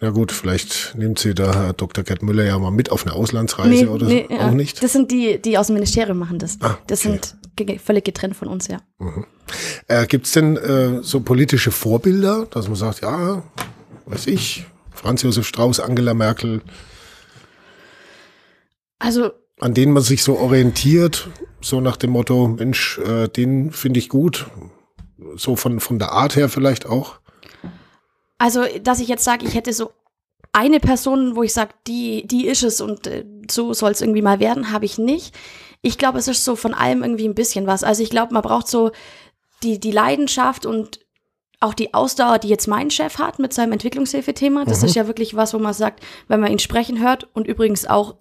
Na 0.00 0.10
gut, 0.10 0.30
vielleicht 0.30 0.94
nimmt 0.96 1.18
sie 1.18 1.34
da 1.34 1.54
Herr 1.54 1.72
Dr. 1.72 2.04
Gerd 2.04 2.22
Müller 2.22 2.44
ja 2.44 2.58
mal 2.58 2.70
mit 2.70 2.92
auf 2.92 3.06
eine 3.06 3.14
Auslandsreise 3.14 3.88
oder 3.90 4.06
so. 4.06 4.12
ja. 4.12 4.46
Auch 4.46 4.52
nicht. 4.52 4.82
Das 4.82 4.92
sind 4.92 5.10
die, 5.10 5.40
die 5.40 5.56
aus 5.58 5.68
dem 5.68 5.74
Ministerium 5.74 6.18
machen 6.18 6.38
das. 6.38 6.58
Ah, 6.60 6.76
Das 6.86 7.00
okay. 7.06 7.18
sind 7.20 7.36
ge- 7.56 7.78
völlig 7.78 8.04
getrennt 8.04 8.36
von 8.36 8.46
uns, 8.48 8.68
ja. 8.68 8.78
Äh, 9.88 10.06
Gibt 10.06 10.26
es 10.26 10.32
denn 10.32 10.56
äh, 10.56 11.02
so 11.02 11.20
politische 11.20 11.70
Vorbilder, 11.70 12.46
dass 12.50 12.66
man 12.68 12.76
sagt, 12.76 13.00
ja, 13.00 13.42
weiß 14.04 14.26
ich, 14.26 14.66
Franz 14.96 15.22
Josef 15.22 15.46
Strauß, 15.46 15.80
Angela 15.80 16.14
Merkel, 16.14 16.62
Also 18.98 19.30
an 19.60 19.74
denen 19.74 19.92
man 19.92 20.02
sich 20.02 20.22
so 20.22 20.38
orientiert, 20.38 21.28
so 21.60 21.80
nach 21.80 21.96
dem 21.96 22.10
Motto, 22.10 22.48
Mensch, 22.48 22.98
äh, 22.98 23.28
den 23.28 23.70
finde 23.72 23.98
ich 23.98 24.08
gut, 24.08 24.46
so 25.36 25.56
von, 25.56 25.80
von 25.80 25.98
der 25.98 26.12
Art 26.12 26.36
her 26.36 26.48
vielleicht 26.48 26.86
auch. 26.86 27.20
Also, 28.38 28.64
dass 28.82 29.00
ich 29.00 29.08
jetzt 29.08 29.24
sage, 29.24 29.46
ich 29.46 29.54
hätte 29.54 29.72
so 29.72 29.92
eine 30.52 30.80
Person, 30.80 31.36
wo 31.36 31.42
ich 31.42 31.52
sage, 31.54 31.70
die, 31.86 32.26
die 32.26 32.46
ist 32.46 32.62
es 32.62 32.80
und 32.80 33.06
äh, 33.06 33.24
so 33.50 33.72
soll 33.72 33.92
es 33.92 34.00
irgendwie 34.02 34.22
mal 34.22 34.40
werden, 34.40 34.72
habe 34.72 34.84
ich 34.84 34.98
nicht. 34.98 35.34
Ich 35.80 35.98
glaube, 35.98 36.18
es 36.18 36.28
ist 36.28 36.44
so 36.44 36.56
von 36.56 36.74
allem 36.74 37.02
irgendwie 37.02 37.28
ein 37.28 37.34
bisschen 37.34 37.66
was. 37.66 37.84
Also 37.84 38.02
ich 38.02 38.10
glaube, 38.10 38.34
man 38.34 38.42
braucht 38.42 38.68
so 38.68 38.90
die, 39.62 39.78
die 39.78 39.90
Leidenschaft 39.92 40.66
und 40.66 41.00
auch 41.60 41.74
die 41.74 41.94
Ausdauer, 41.94 42.38
die 42.38 42.48
jetzt 42.48 42.66
mein 42.68 42.90
Chef 42.90 43.18
hat 43.18 43.38
mit 43.38 43.52
seinem 43.52 43.72
Entwicklungshilfethema. 43.72 44.64
Das 44.64 44.80
Mhm. 44.82 44.86
ist 44.88 44.94
ja 44.94 45.06
wirklich 45.06 45.36
was, 45.36 45.54
wo 45.54 45.58
man 45.58 45.72
sagt, 45.74 46.04
wenn 46.28 46.40
man 46.40 46.52
ihn 46.52 46.58
sprechen 46.58 47.00
hört 47.00 47.28
und 47.34 47.46
übrigens 47.46 47.86
auch 47.86 48.16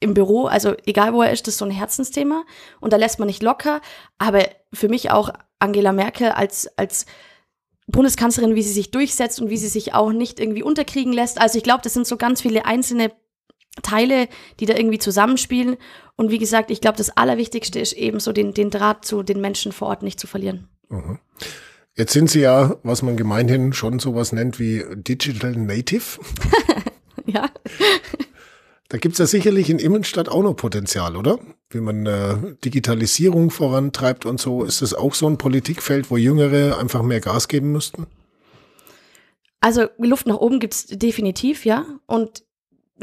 im 0.00 0.14
Büro, 0.14 0.46
also 0.46 0.74
egal 0.86 1.12
wo 1.12 1.22
er 1.22 1.32
ist, 1.32 1.46
das 1.46 1.54
ist 1.54 1.58
so 1.58 1.64
ein 1.64 1.70
Herzensthema 1.70 2.44
und 2.80 2.92
da 2.92 2.96
lässt 2.96 3.18
man 3.18 3.26
nicht 3.26 3.42
locker. 3.42 3.80
Aber 4.18 4.46
für 4.72 4.88
mich 4.88 5.10
auch 5.10 5.30
Angela 5.58 5.92
Merkel 5.92 6.30
als, 6.30 6.68
als 6.78 7.04
Bundeskanzlerin, 7.88 8.54
wie 8.54 8.62
sie 8.62 8.72
sich 8.72 8.90
durchsetzt 8.90 9.40
und 9.40 9.50
wie 9.50 9.56
sie 9.56 9.68
sich 9.68 9.94
auch 9.94 10.12
nicht 10.12 10.40
irgendwie 10.40 10.62
unterkriegen 10.62 11.12
lässt. 11.12 11.40
Also 11.40 11.58
ich 11.58 11.64
glaube, 11.64 11.80
das 11.82 11.94
sind 11.94 12.06
so 12.06 12.16
ganz 12.16 12.40
viele 12.42 12.64
einzelne 12.64 13.10
Teile, 13.82 14.28
die 14.60 14.66
da 14.66 14.74
irgendwie 14.74 14.98
zusammenspielen. 14.98 15.76
Und 16.16 16.30
wie 16.30 16.38
gesagt, 16.38 16.70
ich 16.70 16.80
glaube, 16.80 16.96
das 16.98 17.16
Allerwichtigste 17.16 17.78
ist 17.80 17.92
eben 17.92 18.20
so 18.20 18.32
den, 18.32 18.52
den 18.54 18.70
Draht 18.70 19.04
zu 19.04 19.22
den 19.22 19.40
Menschen 19.40 19.72
vor 19.72 19.88
Ort 19.88 20.02
nicht 20.02 20.20
zu 20.20 20.26
verlieren. 20.26 20.68
Jetzt 21.98 22.12
sind 22.12 22.30
sie 22.30 22.40
ja, 22.40 22.76
was 22.84 23.02
man 23.02 23.16
gemeinhin 23.16 23.72
schon 23.72 23.98
sowas 23.98 24.32
nennt 24.32 24.60
wie 24.60 24.84
Digital 24.94 25.52
Native. 25.52 26.20
Ja. 27.26 27.50
Da 28.88 28.96
gibt's 28.96 29.18
ja 29.18 29.26
sicherlich 29.26 29.68
in 29.68 29.78
Immenstadt 29.78 30.30
auch 30.30 30.42
noch 30.42 30.54
Potenzial, 30.54 31.14
oder? 31.14 31.38
Wie 31.68 31.80
man 31.80 32.06
äh, 32.06 32.36
Digitalisierung 32.64 33.50
vorantreibt 33.50 34.24
und 34.24 34.40
so. 34.40 34.64
Ist 34.64 34.80
das 34.80 34.94
auch 34.94 35.12
so 35.12 35.26
ein 35.28 35.36
Politikfeld, 35.36 36.10
wo 36.10 36.16
Jüngere 36.16 36.78
einfach 36.78 37.02
mehr 37.02 37.20
Gas 37.20 37.48
geben 37.48 37.70
müssten? 37.70 38.06
Also 39.60 39.88
Luft 39.98 40.26
nach 40.26 40.38
oben 40.38 40.58
gibt's 40.58 40.86
definitiv, 40.86 41.66
ja. 41.66 41.84
Und 42.06 42.44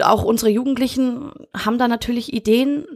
auch 0.01 0.23
unsere 0.23 0.49
Jugendlichen 0.49 1.31
haben 1.55 1.77
da 1.77 1.88
natürlich 1.88 2.34
Ideen. 2.34 2.88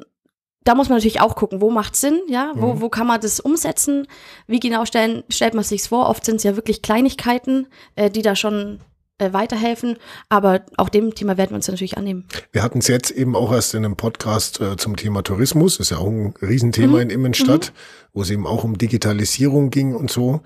Da 0.65 0.75
muss 0.75 0.89
man 0.89 0.97
natürlich 0.97 1.21
auch 1.21 1.35
gucken, 1.35 1.61
wo 1.61 1.71
macht 1.71 1.95
Sinn, 1.95 2.19
ja, 2.27 2.51
wo, 2.55 2.81
wo 2.81 2.89
kann 2.89 3.07
man 3.07 3.21
das 3.21 3.39
umsetzen, 3.39 4.07
wie 4.45 4.59
genau 4.59 4.85
stellen, 4.85 5.23
stellt 5.29 5.53
man 5.53 5.63
sich's 5.63 5.87
vor. 5.87 6.09
Oft 6.09 6.25
sind 6.25 6.35
es 6.35 6.43
ja 6.43 6.55
wirklich 6.55 6.81
Kleinigkeiten, 6.81 7.67
äh, 7.95 8.09
die 8.11 8.21
da 8.21 8.35
schon 8.35 8.79
äh, 9.19 9.33
weiterhelfen. 9.33 9.97
Aber 10.29 10.61
auch 10.77 10.89
dem 10.89 11.13
Thema 11.13 11.37
werden 11.37 11.51
wir 11.51 11.55
uns 11.55 11.67
natürlich 11.67 11.97
annehmen. 11.97 12.25
Wir 12.51 12.63
hatten 12.63 12.79
es 12.79 12.87
jetzt 12.87 13.11
eben 13.11 13.35
auch 13.35 13.51
erst 13.51 13.73
in 13.73 13.85
einem 13.85 13.95
Podcast 13.95 14.61
äh, 14.61 14.77
zum 14.77 14.95
Thema 14.95 15.23
Tourismus, 15.23 15.77
ist 15.79 15.91
ja 15.91 15.97
auch 15.97 16.07
ein 16.07 16.33
Riesenthema 16.41 17.01
in 17.01 17.09
Immenstadt, 17.09 17.73
wo 18.13 18.21
es 18.21 18.29
eben 18.29 18.47
auch 18.47 18.63
um 18.63 18.77
Digitalisierung 18.77 19.69
ging 19.69 19.93
und 19.93 20.09
so. 20.09 20.41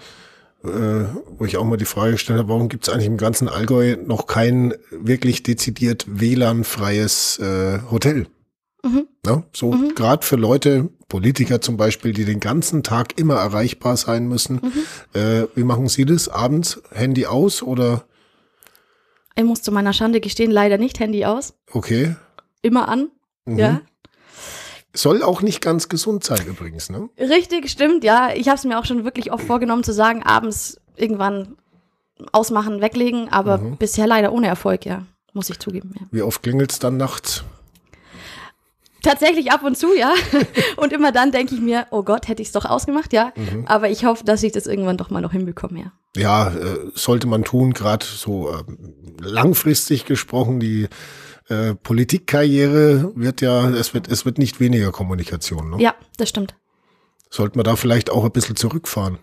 Äh, 0.63 1.06
wo 1.38 1.45
ich 1.45 1.58
auch 1.58 1.65
mal 1.65 1.78
die 1.78 1.86
Frage 1.86 2.13
gestellt 2.13 2.39
habe, 2.39 2.49
warum 2.49 2.69
gibt 2.69 2.88
es 2.88 2.93
eigentlich 2.93 3.08
im 3.08 3.17
ganzen 3.17 3.49
Allgäu 3.49 3.97
noch 3.97 4.28
kein 4.28 4.73
wirklich 4.91 5.43
dezidiert 5.43 6.06
WLAN-freies 6.08 7.39
äh, 7.39 7.80
Hotel? 7.91 8.28
Mhm. 8.84 9.08
Ja, 9.26 9.43
so 9.56 9.72
gerade 9.96 10.26
für 10.26 10.36
Leute, 10.36 10.89
Politiker 11.08 11.62
zum 11.62 11.78
Beispiel, 11.78 12.12
die 12.12 12.26
den 12.26 12.39
ganzen 12.39 12.84
Tag 12.84 13.17
immer 13.19 13.36
erreichbar 13.36 13.96
sein 13.98 14.28
müssen. 14.28 14.60
Äh, 15.13 15.43
wie 15.56 15.63
machen 15.63 15.88
Sie 15.88 16.06
das? 16.06 16.28
Abends 16.28 16.82
Handy 16.91 17.26
aus 17.26 17.63
oder 17.63 18.04
Ich 19.36 19.43
muss 19.43 19.62
zu 19.62 19.72
meiner 19.72 19.93
Schande 19.93 20.19
gestehen, 20.19 20.52
leider 20.52 20.78
nicht 20.78 21.00
Handy 21.00 21.24
aus, 21.26 21.54
okay? 21.72 22.15
immer 22.62 22.88
an. 22.89 23.10
Mhm. 23.46 23.58
Ja, 23.58 23.82
Soll 24.96 25.24
auch 25.24 25.41
nicht 25.41 25.62
ganz 25.62 25.89
gesund 25.89 26.24
sein 26.24 26.46
übrigens, 26.46 26.89
ne? 26.89 27.10
Richtig, 27.17 27.69
stimmt, 27.69 28.04
ja. 28.04 28.30
Ich 28.36 28.48
habe 28.48 28.58
es 28.58 28.63
mir 28.63 28.78
auch 28.80 28.86
schon 28.86 29.06
wirklich 29.06 29.32
oft 29.32 29.43
vorgenommen 29.46 29.84
zu 29.84 29.91
sagen, 29.91 30.22
abends 30.22 30.80
irgendwann 30.96 31.58
ausmachen, 32.32 32.80
weglegen, 32.80 33.30
aber 33.30 33.58
bisher 33.58 34.06
leider 34.06 34.32
ohne 34.34 34.48
Erfolg, 34.48 34.86
ja. 34.86 35.04
Muss 35.34 35.50
ich 35.50 35.58
zugeben, 35.58 35.93
ja. 36.00 36.06
Wie 36.12 36.22
oft 36.22 36.43
klingelt's 36.43 36.78
dann 36.78 36.98
nachts? 36.98 37.43
Tatsächlich 39.04 39.52
ab 39.52 39.63
und 39.63 39.78
zu, 39.78 39.94
ja. 39.94 40.13
Und 40.78 40.94
immer 40.94 41.12
dann 41.12 41.32
denke 41.32 41.54
ich 41.54 41.62
mir, 41.62 41.88
oh 41.92 42.04
Gott, 42.04 42.28
hätte 42.30 42.42
ich 42.42 42.48
es 42.48 42.52
doch 42.54 42.66
ausgemacht, 42.66 43.13
ja. 43.13 43.34
Aber 43.66 43.89
ich 43.89 44.06
hoffe, 44.06 44.24
dass 44.24 44.42
ich 44.44 44.54
das 44.54 44.66
irgendwann 44.66 44.98
doch 44.98 45.10
mal 45.10 45.22
noch 45.22 45.34
hinbekomme, 45.34 45.80
ja. 45.80 45.92
Ja, 46.16 46.48
äh, 46.50 46.92
sollte 46.96 47.28
man 47.28 47.44
tun, 47.44 47.74
gerade 47.74 48.06
so 48.06 48.50
ähm, 48.52 48.96
langfristig 49.20 50.06
gesprochen, 50.06 50.60
die 50.60 50.88
äh, 51.50 51.76
Politikkarriere 51.76 53.12
wird 53.16 53.42
ja, 53.42 53.70
es 53.70 53.94
wird, 53.94 54.08
es 54.08 54.26
wird 54.26 54.38
nicht 54.38 54.60
weniger 54.60 54.92
Kommunikation. 54.92 55.72
Ne? 55.72 55.82
Ja, 55.82 55.96
das 56.18 56.30
stimmt. 56.30 56.56
Sollte 57.30 57.58
man 57.58 57.66
da 57.66 57.76
vielleicht 57.76 58.10
auch 58.10 58.24
ein 58.24 58.32
bisschen 58.32 58.56
zurückfahren. 58.56 59.20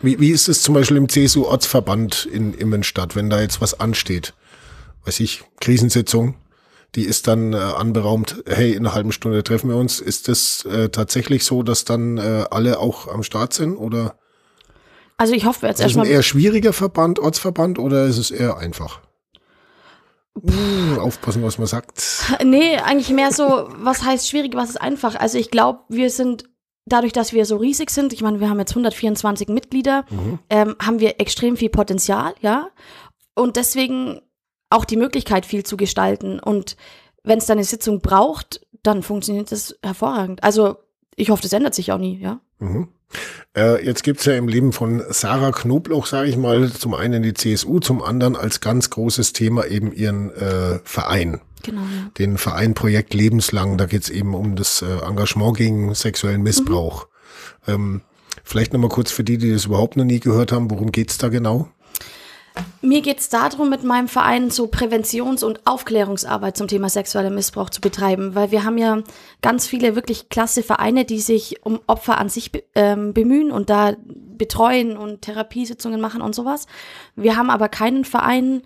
Wie, 0.00 0.20
wie 0.20 0.30
ist 0.30 0.48
es 0.48 0.62
zum 0.62 0.74
Beispiel 0.74 0.96
im 0.96 1.08
CSU-Ortsverband 1.08 2.26
in 2.26 2.54
Immenstadt, 2.54 3.16
wenn 3.16 3.28
da 3.28 3.40
jetzt 3.40 3.60
was 3.60 3.78
ansteht? 3.78 4.34
Weiß 5.04 5.20
ich, 5.20 5.44
Krisensitzung, 5.60 6.36
die 6.96 7.04
ist 7.04 7.28
dann 7.28 7.52
äh, 7.52 7.56
anberaumt, 7.56 8.42
hey, 8.46 8.72
in 8.72 8.78
einer 8.86 8.94
halben 8.94 9.12
Stunde 9.12 9.44
treffen 9.44 9.68
wir 9.70 9.76
uns. 9.76 10.00
Ist 10.00 10.28
das 10.28 10.64
äh, 10.64 10.88
tatsächlich 10.88 11.44
so, 11.44 11.62
dass 11.62 11.84
dann 11.84 12.16
äh, 12.18 12.44
alle 12.50 12.78
auch 12.80 13.06
am 13.08 13.22
Start 13.22 13.52
sind? 13.52 13.76
Oder 13.76 14.16
Also 15.18 15.34
ich 15.34 15.44
hoffe 15.44 15.66
jetzt 15.66 15.80
ist 15.80 15.86
es 15.86 15.92
ein 15.92 16.00
erstmal. 16.00 16.06
eher 16.08 16.22
schwieriger 16.22 16.72
Verband, 16.72 17.18
Ortsverband, 17.18 17.78
oder 17.78 18.06
ist 18.06 18.18
es 18.18 18.30
eher 18.30 18.56
einfach? 18.56 19.00
Hm, 20.42 20.98
aufpassen, 20.98 21.42
was 21.42 21.58
man 21.58 21.66
sagt. 21.66 22.02
Nee, 22.44 22.76
eigentlich 22.76 23.10
mehr 23.10 23.32
so, 23.32 23.68
was 23.78 24.02
heißt 24.02 24.28
schwierig, 24.28 24.54
was 24.54 24.70
ist 24.70 24.80
einfach. 24.80 25.14
Also 25.16 25.38
ich 25.38 25.50
glaube, 25.50 25.80
wir 25.88 26.10
sind, 26.10 26.44
dadurch, 26.84 27.12
dass 27.12 27.32
wir 27.32 27.46
so 27.46 27.56
riesig 27.56 27.90
sind, 27.90 28.12
ich 28.12 28.20
meine, 28.22 28.40
wir 28.40 28.50
haben 28.50 28.58
jetzt 28.58 28.72
124 28.72 29.48
Mitglieder, 29.48 30.04
ähm, 30.50 30.76
haben 30.80 31.00
wir 31.00 31.20
extrem 31.20 31.56
viel 31.56 31.70
Potenzial, 31.70 32.34
ja. 32.40 32.68
Und 33.34 33.56
deswegen 33.56 34.20
auch 34.70 34.84
die 34.84 34.96
Möglichkeit, 34.96 35.46
viel 35.46 35.64
zu 35.64 35.76
gestalten. 35.76 36.38
Und 36.38 36.76
wenn 37.22 37.38
es 37.38 37.46
dann 37.46 37.58
eine 37.58 37.64
Sitzung 37.64 38.00
braucht, 38.00 38.66
dann 38.82 39.02
funktioniert 39.02 39.52
das 39.52 39.76
hervorragend. 39.82 40.42
Also 40.44 40.76
ich 41.16 41.30
hoffe, 41.30 41.42
das 41.42 41.52
ändert 41.52 41.74
sich 41.74 41.92
auch 41.92 41.98
nie, 41.98 42.18
ja. 42.18 42.40
Mhm. 42.58 42.88
Äh, 43.56 43.84
jetzt 43.84 44.02
gibt's 44.02 44.24
ja 44.24 44.34
im 44.34 44.48
Leben 44.48 44.72
von 44.72 45.02
Sarah 45.08 45.52
Knobloch, 45.52 46.06
sage 46.06 46.28
ich 46.28 46.36
mal, 46.36 46.70
zum 46.72 46.94
einen 46.94 47.22
die 47.22 47.34
CSU, 47.34 47.78
zum 47.78 48.02
anderen 48.02 48.36
als 48.36 48.60
ganz 48.60 48.90
großes 48.90 49.32
Thema 49.32 49.66
eben 49.66 49.92
ihren 49.92 50.30
äh, 50.30 50.80
Verein. 50.84 51.40
Genau, 51.62 51.82
ja. 51.82 52.10
Den 52.18 52.36
Verein 52.36 52.74
Projekt 52.74 53.14
Lebenslang, 53.14 53.78
da 53.78 53.86
geht's 53.86 54.10
eben 54.10 54.34
um 54.34 54.56
das 54.56 54.82
äh, 54.82 54.98
Engagement 55.06 55.56
gegen 55.56 55.94
sexuellen 55.94 56.42
Missbrauch. 56.42 57.08
Ähm, 57.66 58.02
vielleicht 58.44 58.72
nochmal 58.72 58.90
kurz 58.90 59.10
für 59.10 59.24
die, 59.24 59.38
die 59.38 59.52
das 59.52 59.64
überhaupt 59.66 59.96
noch 59.96 60.04
nie 60.04 60.20
gehört 60.20 60.52
haben, 60.52 60.70
worum 60.70 60.92
geht's 60.92 61.18
da 61.18 61.28
genau? 61.28 61.68
Mir 62.82 63.02
geht 63.02 63.18
es 63.18 63.28
darum, 63.28 63.68
mit 63.68 63.84
meinem 63.84 64.08
Verein 64.08 64.50
so 64.50 64.66
Präventions- 64.66 65.42
und 65.42 65.66
Aufklärungsarbeit 65.66 66.56
zum 66.56 66.68
Thema 66.68 66.88
sexueller 66.88 67.30
Missbrauch 67.30 67.70
zu 67.70 67.80
betreiben, 67.80 68.34
weil 68.34 68.50
wir 68.50 68.64
haben 68.64 68.78
ja 68.78 69.02
ganz 69.42 69.66
viele 69.66 69.96
wirklich 69.96 70.28
klasse 70.28 70.62
Vereine, 70.62 71.04
die 71.04 71.18
sich 71.18 71.64
um 71.64 71.80
Opfer 71.86 72.18
an 72.18 72.28
sich 72.28 72.50
ähm, 72.74 73.12
bemühen 73.12 73.50
und 73.50 73.70
da 73.70 73.96
betreuen 74.04 74.96
und 74.96 75.22
Therapiesitzungen 75.22 76.00
machen 76.00 76.22
und 76.22 76.34
sowas. 76.34 76.66
Wir 77.14 77.36
haben 77.36 77.50
aber 77.50 77.68
keinen 77.68 78.04
Verein, 78.04 78.62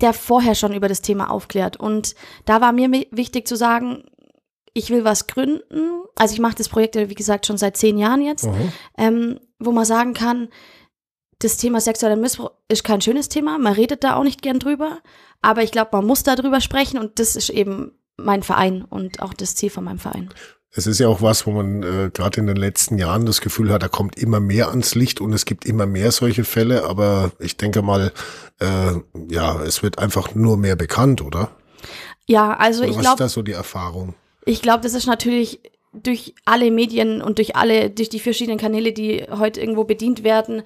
der 0.00 0.12
vorher 0.12 0.54
schon 0.54 0.74
über 0.74 0.88
das 0.88 1.02
Thema 1.02 1.30
aufklärt. 1.30 1.76
Und 1.76 2.14
da 2.44 2.60
war 2.60 2.72
mir 2.72 2.90
wichtig 3.10 3.46
zu 3.46 3.56
sagen, 3.56 4.04
ich 4.72 4.90
will 4.90 5.04
was 5.04 5.26
gründen. 5.26 6.02
Also 6.16 6.34
ich 6.34 6.40
mache 6.40 6.56
das 6.56 6.68
Projekt, 6.68 6.96
wie 6.96 7.14
gesagt, 7.14 7.46
schon 7.46 7.56
seit 7.56 7.76
zehn 7.76 7.98
Jahren 7.98 8.20
jetzt, 8.20 8.44
mhm. 8.44 8.72
ähm, 8.98 9.40
wo 9.58 9.72
man 9.72 9.84
sagen 9.84 10.12
kann, 10.12 10.48
das 11.38 11.56
Thema 11.56 11.80
sexueller 11.80 12.16
Missbrauch 12.16 12.52
ist 12.68 12.84
kein 12.84 13.00
schönes 13.00 13.28
Thema. 13.28 13.58
Man 13.58 13.74
redet 13.74 14.04
da 14.04 14.16
auch 14.16 14.24
nicht 14.24 14.42
gern 14.42 14.58
drüber. 14.58 14.98
Aber 15.42 15.62
ich 15.62 15.70
glaube, 15.70 15.90
man 15.92 16.06
muss 16.06 16.22
da 16.22 16.34
drüber 16.34 16.60
sprechen 16.60 16.98
und 16.98 17.18
das 17.18 17.36
ist 17.36 17.50
eben 17.50 17.92
mein 18.16 18.42
Verein 18.42 18.82
und 18.82 19.20
auch 19.20 19.34
das 19.34 19.54
Ziel 19.54 19.70
von 19.70 19.84
meinem 19.84 19.98
Verein. 19.98 20.30
Es 20.70 20.86
ist 20.86 20.98
ja 20.98 21.08
auch 21.08 21.22
was, 21.22 21.46
wo 21.46 21.52
man 21.52 21.82
äh, 21.82 22.10
gerade 22.12 22.40
in 22.40 22.46
den 22.46 22.56
letzten 22.56 22.98
Jahren 22.98 23.24
das 23.24 23.40
Gefühl 23.40 23.72
hat, 23.72 23.82
da 23.82 23.88
kommt 23.88 24.18
immer 24.18 24.40
mehr 24.40 24.68
ans 24.68 24.94
Licht 24.94 25.20
und 25.20 25.32
es 25.32 25.44
gibt 25.44 25.64
immer 25.64 25.86
mehr 25.86 26.12
solche 26.12 26.44
Fälle. 26.44 26.84
Aber 26.84 27.32
ich 27.38 27.56
denke 27.56 27.82
mal, 27.82 28.12
äh, 28.60 28.92
ja, 29.30 29.62
es 29.62 29.82
wird 29.82 29.98
einfach 29.98 30.34
nur 30.34 30.56
mehr 30.56 30.76
bekannt, 30.76 31.22
oder? 31.22 31.50
Ja, 32.26 32.56
also 32.56 32.82
oder 32.82 32.90
ich 32.90 32.98
glaube. 32.98 33.06
Was 33.06 33.12
ist 33.12 33.20
da 33.20 33.28
so 33.28 33.42
die 33.42 33.52
Erfahrung? 33.52 34.14
Ich 34.44 34.62
glaube, 34.62 34.82
das 34.82 34.94
ist 34.94 35.06
natürlich 35.06 35.60
durch 35.92 36.34
alle 36.44 36.70
Medien 36.70 37.22
und 37.22 37.38
durch 37.38 37.56
alle, 37.56 37.90
durch 37.90 38.08
die 38.08 38.20
verschiedenen 38.20 38.58
Kanäle, 38.58 38.92
die 38.92 39.24
heute 39.30 39.60
irgendwo 39.60 39.84
bedient 39.84 40.24
werden, 40.24 40.62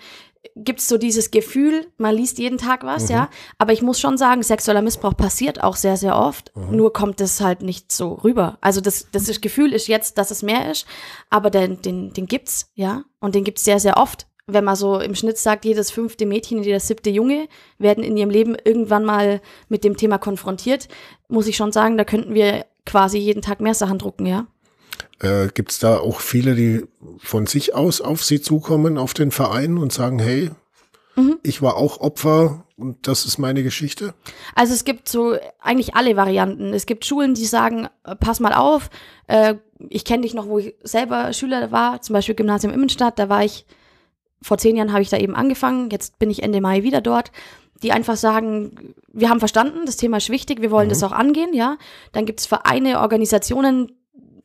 gibt 0.56 0.80
es 0.80 0.88
so 0.88 0.96
dieses 0.96 1.30
Gefühl, 1.30 1.86
man 1.98 2.14
liest 2.14 2.38
jeden 2.38 2.58
Tag 2.58 2.84
was, 2.84 3.04
mhm. 3.04 3.14
ja. 3.14 3.30
Aber 3.58 3.72
ich 3.72 3.82
muss 3.82 4.00
schon 4.00 4.16
sagen, 4.16 4.42
sexueller 4.42 4.82
Missbrauch 4.82 5.16
passiert 5.16 5.62
auch 5.62 5.76
sehr, 5.76 5.96
sehr 5.96 6.16
oft. 6.16 6.52
Mhm. 6.56 6.76
Nur 6.76 6.92
kommt 6.92 7.20
es 7.20 7.40
halt 7.40 7.62
nicht 7.62 7.92
so 7.92 8.14
rüber. 8.14 8.58
Also 8.60 8.80
das, 8.80 9.08
das 9.12 9.40
Gefühl 9.40 9.72
ist 9.72 9.86
jetzt, 9.86 10.18
dass 10.18 10.30
es 10.30 10.42
mehr 10.42 10.70
ist, 10.70 10.86
aber 11.28 11.50
den, 11.50 11.82
den, 11.82 12.12
den 12.12 12.26
gibt's, 12.26 12.70
ja. 12.74 13.04
Und 13.20 13.34
den 13.34 13.44
gibt's 13.44 13.64
sehr, 13.64 13.80
sehr 13.80 13.96
oft. 13.98 14.26
Wenn 14.46 14.64
man 14.64 14.76
so 14.76 14.98
im 14.98 15.14
Schnitt 15.14 15.38
sagt, 15.38 15.64
jedes 15.64 15.90
fünfte 15.90 16.26
Mädchen, 16.26 16.62
jeder 16.62 16.80
siebte 16.80 17.10
Junge 17.10 17.46
werden 17.78 18.02
in 18.02 18.16
ihrem 18.16 18.30
Leben 18.30 18.56
irgendwann 18.64 19.04
mal 19.04 19.40
mit 19.68 19.84
dem 19.84 19.96
Thema 19.96 20.18
konfrontiert, 20.18 20.88
muss 21.28 21.46
ich 21.46 21.56
schon 21.56 21.70
sagen, 21.70 21.96
da 21.96 22.04
könnten 22.04 22.34
wir 22.34 22.66
quasi 22.86 23.18
jeden 23.18 23.42
Tag 23.42 23.60
mehr 23.60 23.74
Sachen 23.74 23.98
drucken, 23.98 24.26
ja. 24.26 24.46
Äh, 25.20 25.48
Gibt 25.54 25.72
es 25.72 25.78
da 25.78 25.98
auch 25.98 26.20
viele, 26.20 26.54
die 26.54 26.84
von 27.18 27.46
sich 27.46 27.74
aus 27.74 28.00
auf 28.00 28.24
Sie 28.24 28.40
zukommen, 28.40 28.98
auf 28.98 29.14
den 29.14 29.30
Verein 29.30 29.78
und 29.78 29.92
sagen, 29.92 30.18
hey, 30.18 30.50
mhm. 31.16 31.38
ich 31.42 31.62
war 31.62 31.76
auch 31.76 32.00
Opfer 32.00 32.64
und 32.76 33.06
das 33.06 33.24
ist 33.24 33.38
meine 33.38 33.62
Geschichte? 33.62 34.14
Also 34.54 34.74
es 34.74 34.84
gibt 34.84 35.08
so 35.08 35.36
eigentlich 35.60 35.94
alle 35.94 36.16
Varianten. 36.16 36.72
Es 36.72 36.86
gibt 36.86 37.04
Schulen, 37.04 37.34
die 37.34 37.46
sagen, 37.46 37.88
äh, 38.04 38.16
pass 38.16 38.40
mal 38.40 38.54
auf, 38.54 38.90
äh, 39.26 39.56
ich 39.88 40.04
kenne 40.04 40.22
dich 40.22 40.34
noch, 40.34 40.46
wo 40.46 40.58
ich 40.58 40.74
selber 40.82 41.32
Schüler 41.32 41.72
war, 41.72 42.02
zum 42.02 42.14
Beispiel 42.14 42.34
Gymnasium 42.34 42.72
Immenstadt, 42.72 43.18
da 43.18 43.28
war 43.28 43.44
ich, 43.44 43.66
vor 44.42 44.58
zehn 44.58 44.76
Jahren 44.76 44.92
habe 44.92 45.02
ich 45.02 45.10
da 45.10 45.18
eben 45.18 45.34
angefangen, 45.34 45.90
jetzt 45.90 46.18
bin 46.18 46.30
ich 46.30 46.42
Ende 46.42 46.60
Mai 46.60 46.82
wieder 46.82 47.00
dort 47.00 47.30
die 47.82 47.92
einfach 47.92 48.16
sagen, 48.16 48.94
wir 49.12 49.30
haben 49.30 49.38
verstanden, 49.38 49.86
das 49.86 49.96
Thema 49.96 50.18
ist 50.18 50.28
wichtig, 50.28 50.60
wir 50.60 50.70
wollen 50.70 50.88
mhm. 50.88 50.90
das 50.90 51.02
auch 51.02 51.12
angehen, 51.12 51.54
ja. 51.54 51.78
Dann 52.12 52.26
gibt 52.26 52.40
es 52.40 52.46
Vereine, 52.46 53.00
Organisationen, 53.00 53.92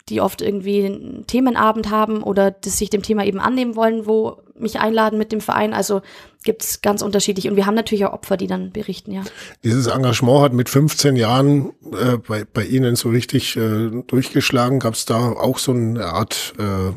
die 0.10 0.22
oft 0.22 0.42
irgendwie 0.42 0.86
einen 0.86 1.26
Themenabend 1.28 1.90
haben 1.90 2.22
oder 2.22 2.52
das 2.52 2.78
sich 2.78 2.90
dem 2.90 3.02
Thema 3.02 3.26
eben 3.26 3.40
annehmen 3.40 3.76
wollen, 3.76 4.06
wo 4.06 4.38
mich 4.58 4.80
einladen 4.80 5.18
mit 5.18 5.32
dem 5.32 5.42
Verein. 5.42 5.74
Also 5.74 6.02
gibt 6.44 6.64
es 6.64 6.82
ganz 6.82 7.02
unterschiedlich. 7.02 7.50
Und 7.50 7.56
wir 7.56 7.66
haben 7.66 7.76
natürlich 7.76 8.06
auch 8.06 8.14
Opfer, 8.14 8.38
die 8.38 8.48
dann 8.48 8.72
berichten, 8.72 9.12
ja. 9.12 9.24
Dieses 9.64 9.88
Engagement 9.88 10.42
hat 10.42 10.54
mit 10.54 10.70
15 10.70 11.16
Jahren 11.16 11.74
äh, 11.92 12.18
bei, 12.18 12.46
bei 12.46 12.64
Ihnen 12.64 12.96
so 12.96 13.10
richtig 13.10 13.58
äh, 13.58 13.90
durchgeschlagen. 14.08 14.80
Gab 14.80 14.94
es 14.94 15.06
da 15.06 15.32
auch 15.32 15.58
so 15.58 15.72
eine 15.72 16.06
Art 16.06 16.54
äh, 16.60 16.94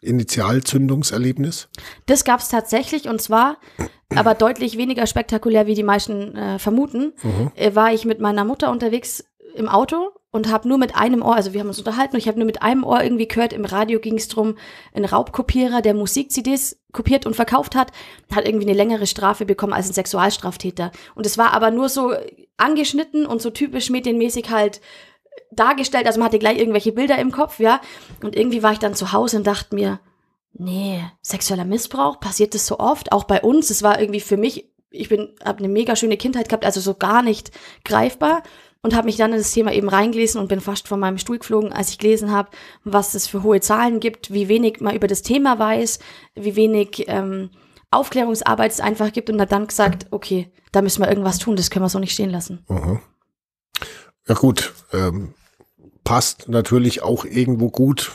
Initialzündungserlebnis? 0.00 1.68
Das 2.06 2.24
gab 2.24 2.40
es 2.40 2.48
tatsächlich 2.48 3.08
und 3.08 3.20
zwar, 3.20 3.58
aber 4.14 4.34
deutlich 4.34 4.78
weniger 4.78 5.06
spektakulär, 5.06 5.66
wie 5.66 5.74
die 5.74 5.82
meisten 5.82 6.34
äh, 6.34 6.58
vermuten, 6.58 7.12
mhm. 7.22 7.52
äh, 7.54 7.74
war 7.74 7.92
ich 7.92 8.06
mit 8.06 8.20
meiner 8.20 8.44
Mutter 8.44 8.70
unterwegs 8.70 9.24
im 9.54 9.68
Auto 9.68 10.10
und 10.30 10.50
habe 10.50 10.68
nur 10.68 10.78
mit 10.78 10.94
einem 10.94 11.22
Ohr, 11.22 11.36
also 11.36 11.52
wir 11.52 11.60
haben 11.60 11.68
uns 11.68 11.78
unterhalten 11.78 12.14
und 12.14 12.20
ich 12.20 12.28
habe 12.28 12.38
nur 12.38 12.46
mit 12.46 12.62
einem 12.62 12.84
Ohr 12.84 13.02
irgendwie 13.02 13.28
gehört, 13.28 13.52
im 13.52 13.64
Radio 13.64 13.98
ging 13.98 14.16
es 14.16 14.28
drum, 14.28 14.56
ein 14.92 15.04
Raubkopierer, 15.04 15.80
der 15.80 15.94
Musik-CDs 15.94 16.80
kopiert 16.92 17.24
und 17.24 17.34
verkauft 17.34 17.74
hat, 17.74 17.92
hat 18.34 18.46
irgendwie 18.46 18.66
eine 18.66 18.76
längere 18.76 19.06
Strafe 19.06 19.46
bekommen 19.46 19.72
als 19.72 19.88
ein 19.88 19.94
Sexualstraftäter. 19.94 20.92
Und 21.14 21.24
es 21.24 21.38
war 21.38 21.52
aber 21.52 21.70
nur 21.70 21.88
so 21.88 22.12
angeschnitten 22.56 23.24
und 23.24 23.40
so 23.40 23.50
typisch 23.50 23.88
medienmäßig 23.88 24.50
halt 24.50 24.80
dargestellt, 25.50 26.06
also 26.06 26.18
man 26.18 26.26
hatte 26.26 26.38
gleich 26.38 26.58
irgendwelche 26.58 26.92
Bilder 26.92 27.18
im 27.18 27.32
Kopf, 27.32 27.58
ja. 27.58 27.80
Und 28.22 28.36
irgendwie 28.36 28.62
war 28.62 28.72
ich 28.72 28.78
dann 28.78 28.94
zu 28.94 29.12
Hause 29.12 29.38
und 29.38 29.46
dachte 29.46 29.74
mir, 29.74 30.00
nee, 30.52 31.02
sexueller 31.22 31.64
Missbrauch, 31.64 32.20
passiert 32.20 32.54
das 32.54 32.66
so 32.66 32.78
oft, 32.78 33.12
auch 33.12 33.24
bei 33.24 33.40
uns. 33.40 33.70
Es 33.70 33.82
war 33.82 33.98
irgendwie 33.98 34.20
für 34.20 34.36
mich, 34.36 34.70
ich 34.90 35.08
bin, 35.08 35.34
habe 35.42 35.58
eine 35.58 35.68
mega 35.68 35.96
schöne 35.96 36.18
Kindheit 36.18 36.48
gehabt, 36.48 36.66
also 36.66 36.80
so 36.80 36.94
gar 36.94 37.22
nicht 37.22 37.50
greifbar 37.84 38.42
und 38.82 38.94
habe 38.94 39.06
mich 39.06 39.16
dann 39.16 39.32
in 39.32 39.38
das 39.38 39.52
Thema 39.52 39.72
eben 39.72 39.88
reingelesen 39.88 40.40
und 40.40 40.48
bin 40.48 40.60
fast 40.60 40.88
von 40.88 41.00
meinem 41.00 41.18
Stuhl 41.18 41.38
geflogen, 41.38 41.72
als 41.72 41.90
ich 41.90 41.98
gelesen 41.98 42.30
habe, 42.30 42.50
was 42.84 43.14
es 43.14 43.26
für 43.26 43.42
hohe 43.42 43.60
Zahlen 43.60 44.00
gibt, 44.00 44.32
wie 44.32 44.48
wenig 44.48 44.80
man 44.80 44.94
über 44.94 45.08
das 45.08 45.22
Thema 45.22 45.58
weiß, 45.58 45.98
wie 46.34 46.56
wenig 46.56 47.04
ähm, 47.08 47.50
Aufklärungsarbeit 47.90 48.70
es 48.70 48.80
einfach 48.80 49.12
gibt 49.12 49.30
und 49.30 49.40
hat 49.40 49.52
dann 49.52 49.66
gesagt, 49.66 50.06
okay, 50.10 50.52
da 50.72 50.82
müssen 50.82 51.02
wir 51.02 51.08
irgendwas 51.08 51.38
tun, 51.38 51.56
das 51.56 51.70
können 51.70 51.84
wir 51.84 51.88
so 51.88 51.98
nicht 51.98 52.12
stehen 52.12 52.30
lassen. 52.30 52.64
Mhm. 52.68 53.00
Ja 54.28 54.34
gut, 54.34 54.74
ähm, 54.92 55.34
passt 56.04 56.48
natürlich 56.48 57.02
auch 57.02 57.24
irgendwo 57.24 57.70
gut 57.70 58.12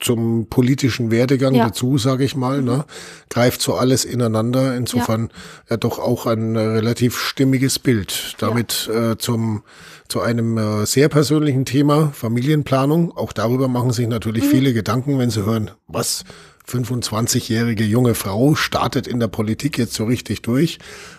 zum 0.00 0.48
politischen 0.48 1.10
Werdegang 1.10 1.54
ja. 1.54 1.66
dazu, 1.66 1.98
sage 1.98 2.24
ich 2.24 2.36
mal. 2.36 2.62
Ne? 2.62 2.84
Greift 3.30 3.62
so 3.62 3.74
alles 3.74 4.04
ineinander. 4.04 4.76
Insofern 4.76 5.30
ja. 5.30 5.70
ja 5.70 5.76
doch 5.78 5.98
auch 5.98 6.26
ein 6.26 6.56
äh, 6.56 6.60
relativ 6.60 7.18
stimmiges 7.18 7.78
Bild. 7.78 8.34
Damit 8.38 8.90
ja. 8.92 9.12
äh, 9.12 9.18
zum 9.18 9.62
zu 10.08 10.20
einem 10.20 10.56
äh, 10.56 10.86
sehr 10.86 11.08
persönlichen 11.08 11.64
Thema 11.64 12.10
Familienplanung. 12.12 13.16
Auch 13.16 13.32
darüber 13.32 13.68
machen 13.68 13.90
sich 13.90 14.06
natürlich 14.06 14.44
mhm. 14.44 14.50
viele 14.50 14.72
Gedanken, 14.72 15.18
wenn 15.18 15.30
sie 15.30 15.44
hören, 15.44 15.72
was 15.88 16.24
25-jährige 16.68 17.84
junge 17.84 18.14
Frau 18.14 18.54
startet 18.54 19.06
in 19.06 19.20
der 19.20 19.28
Politik 19.28 19.78
jetzt 19.78 19.94
so 19.94 20.04
richtig 20.04 20.42
durch, 20.42 20.78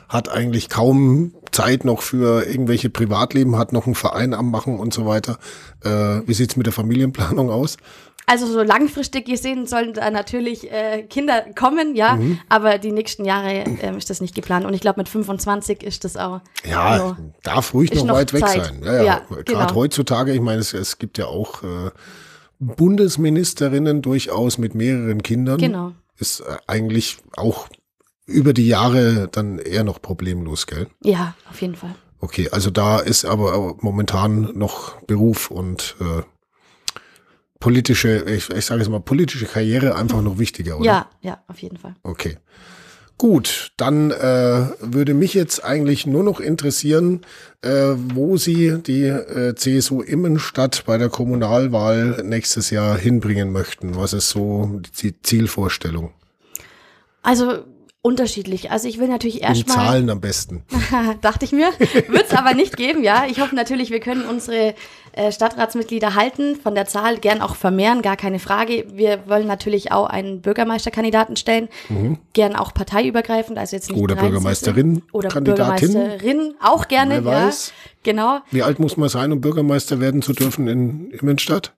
hat 0.09 0.29
eigentlich 0.29 0.67
kaum 0.67 1.33
Zeit 1.51 1.85
noch 1.85 2.01
für 2.01 2.45
irgendwelche 2.45 2.89
Privatleben, 2.89 3.57
hat 3.57 3.71
noch 3.71 3.85
einen 3.85 3.95
Verein 3.95 4.33
am 4.33 4.51
Machen 4.51 4.77
und 4.77 4.93
so 4.93 5.05
weiter. 5.05 5.39
Äh, 5.83 6.21
wie 6.27 6.33
sieht's 6.33 6.57
mit 6.57 6.65
der 6.65 6.73
Familienplanung 6.73 7.49
aus? 7.49 7.77
Also 8.29 8.45
so 8.45 8.61
langfristig 8.61 9.25
gesehen 9.25 9.67
sollen 9.67 9.93
da 9.93 10.11
natürlich 10.11 10.69
äh, 10.69 11.03
Kinder 11.03 11.45
kommen, 11.57 11.95
ja, 11.95 12.17
mhm. 12.17 12.39
aber 12.49 12.77
die 12.77 12.91
nächsten 12.91 13.23
Jahre 13.23 13.63
äh, 13.63 13.97
ist 13.97 14.09
das 14.09 14.19
nicht 14.19 14.35
geplant. 14.35 14.65
Und 14.65 14.73
ich 14.73 14.81
glaube, 14.81 14.99
mit 14.99 15.07
25 15.07 15.81
ist 15.81 16.03
das 16.03 16.17
auch. 16.17 16.41
Ja, 16.69 16.81
also, 16.81 17.15
darf 17.43 17.73
ruhig 17.73 17.93
noch, 17.93 18.03
noch 18.03 18.15
weit 18.15 18.31
Zeit. 18.31 18.41
weg 18.41 18.65
sein. 18.65 18.81
Ja, 18.83 18.93
ja. 18.95 19.03
ja 19.03 19.21
Gerade 19.29 19.43
genau. 19.45 19.75
heutzutage, 19.75 20.33
ich 20.33 20.41
meine, 20.41 20.59
es, 20.59 20.73
es 20.73 20.97
gibt 20.97 21.17
ja 21.17 21.27
auch 21.27 21.63
äh, 21.63 21.91
Bundesministerinnen 22.59 24.01
durchaus 24.01 24.57
mit 24.57 24.75
mehreren 24.75 25.23
Kindern. 25.23 25.57
Genau. 25.57 25.93
Ist 26.17 26.41
äh, 26.41 26.57
eigentlich 26.67 27.19
auch 27.37 27.69
über 28.25 28.51
die 28.51 28.67
Jahre 28.67 29.29
dann 29.31 29.57
eher 29.57 29.85
noch 29.85 30.01
problemlos, 30.01 30.67
gell? 30.67 30.87
Ja, 31.01 31.33
auf 31.49 31.61
jeden 31.61 31.75
Fall. 31.75 31.95
Okay, 32.19 32.49
also 32.51 32.71
da 32.71 32.99
ist 32.99 33.23
aber 33.23 33.77
momentan 33.79 34.51
noch 34.53 35.01
Beruf 35.03 35.49
und 35.49 35.95
äh, 36.01 36.23
politische, 37.59 38.23
ich, 38.27 38.49
ich 38.49 38.65
sage 38.65 38.81
jetzt 38.81 38.89
mal, 38.89 38.99
politische 38.99 39.45
Karriere 39.45 39.95
einfach 39.95 40.21
noch 40.21 40.39
wichtiger, 40.39 40.77
oder? 40.77 40.85
Ja, 40.85 41.09
ja, 41.21 41.43
auf 41.47 41.59
jeden 41.59 41.77
Fall. 41.77 41.95
Okay. 42.03 42.37
Gut, 43.17 43.71
dann 43.77 44.11
äh, 44.11 44.67
würde 44.79 45.15
mich 45.15 45.33
jetzt 45.33 45.63
eigentlich 45.63 46.05
nur 46.05 46.23
noch 46.23 46.39
interessieren, 46.39 47.21
äh, 47.63 47.95
wo 47.95 48.37
Sie 48.37 48.77
die 48.83 49.05
äh, 49.05 49.55
CSU 49.55 50.01
Immenstadt 50.01 50.83
bei 50.85 50.99
der 50.99 51.09
Kommunalwahl 51.09 52.21
nächstes 52.23 52.69
Jahr 52.69 52.95
hinbringen 52.95 53.51
möchten. 53.51 53.95
Was 53.95 54.13
ist 54.13 54.29
so 54.29 54.81
die 55.01 55.19
Zielvorstellung? 55.19 56.11
Also 57.23 57.63
unterschiedlich. 58.03 58.69
Also 58.69 58.87
ich 58.87 58.99
will 58.99 59.07
natürlich 59.07 59.41
erstmal. 59.41 59.77
Zahlen 59.77 60.09
am 60.11 60.21
besten. 60.21 60.63
dachte 61.21 61.43
ich 61.43 61.51
mir. 61.51 61.71
Wird 61.79 62.27
es 62.27 62.33
aber 62.33 62.53
nicht 62.53 62.77
geben, 62.77 63.03
ja. 63.03 63.25
Ich 63.27 63.41
hoffe 63.41 63.55
natürlich, 63.55 63.89
wir 63.89 63.99
können 63.99 64.25
unsere 64.25 64.75
Stadtratsmitglieder 65.31 66.15
halten, 66.15 66.55
von 66.55 66.75
der 66.75 66.85
Zahl 66.85 67.17
gern 67.17 67.41
auch 67.41 67.55
vermehren, 67.55 68.01
gar 68.01 68.17
keine 68.17 68.39
Frage. 68.39 68.85
Wir 68.91 69.27
wollen 69.27 69.47
natürlich 69.47 69.91
auch 69.91 70.07
einen 70.07 70.41
Bürgermeisterkandidaten 70.41 71.35
stellen, 71.35 71.69
mhm. 71.89 72.17
gern 72.33 72.55
auch 72.55 72.73
parteiübergreifend, 72.73 73.57
also 73.57 73.75
jetzt 73.75 73.89
nicht 73.89 74.01
Oder 74.01 74.15
Bürgermeisterin. 74.15 75.03
Oder 75.11 75.29
Kandidatin. 75.29 75.93
Bürgermeisterin, 75.93 76.53
auch 76.61 76.87
gerne, 76.87 77.25
Wer 77.25 77.31
ja. 77.31 77.47
Weiß. 77.47 77.73
Genau. 78.03 78.39
Wie 78.51 78.63
alt 78.63 78.79
muss 78.79 78.97
man 78.97 79.09
sein, 79.09 79.31
um 79.31 79.41
Bürgermeister 79.41 79.99
werden 79.99 80.21
zu 80.21 80.33
dürfen 80.33 80.67
in 80.67 81.11
Immenstadt? 81.11 81.73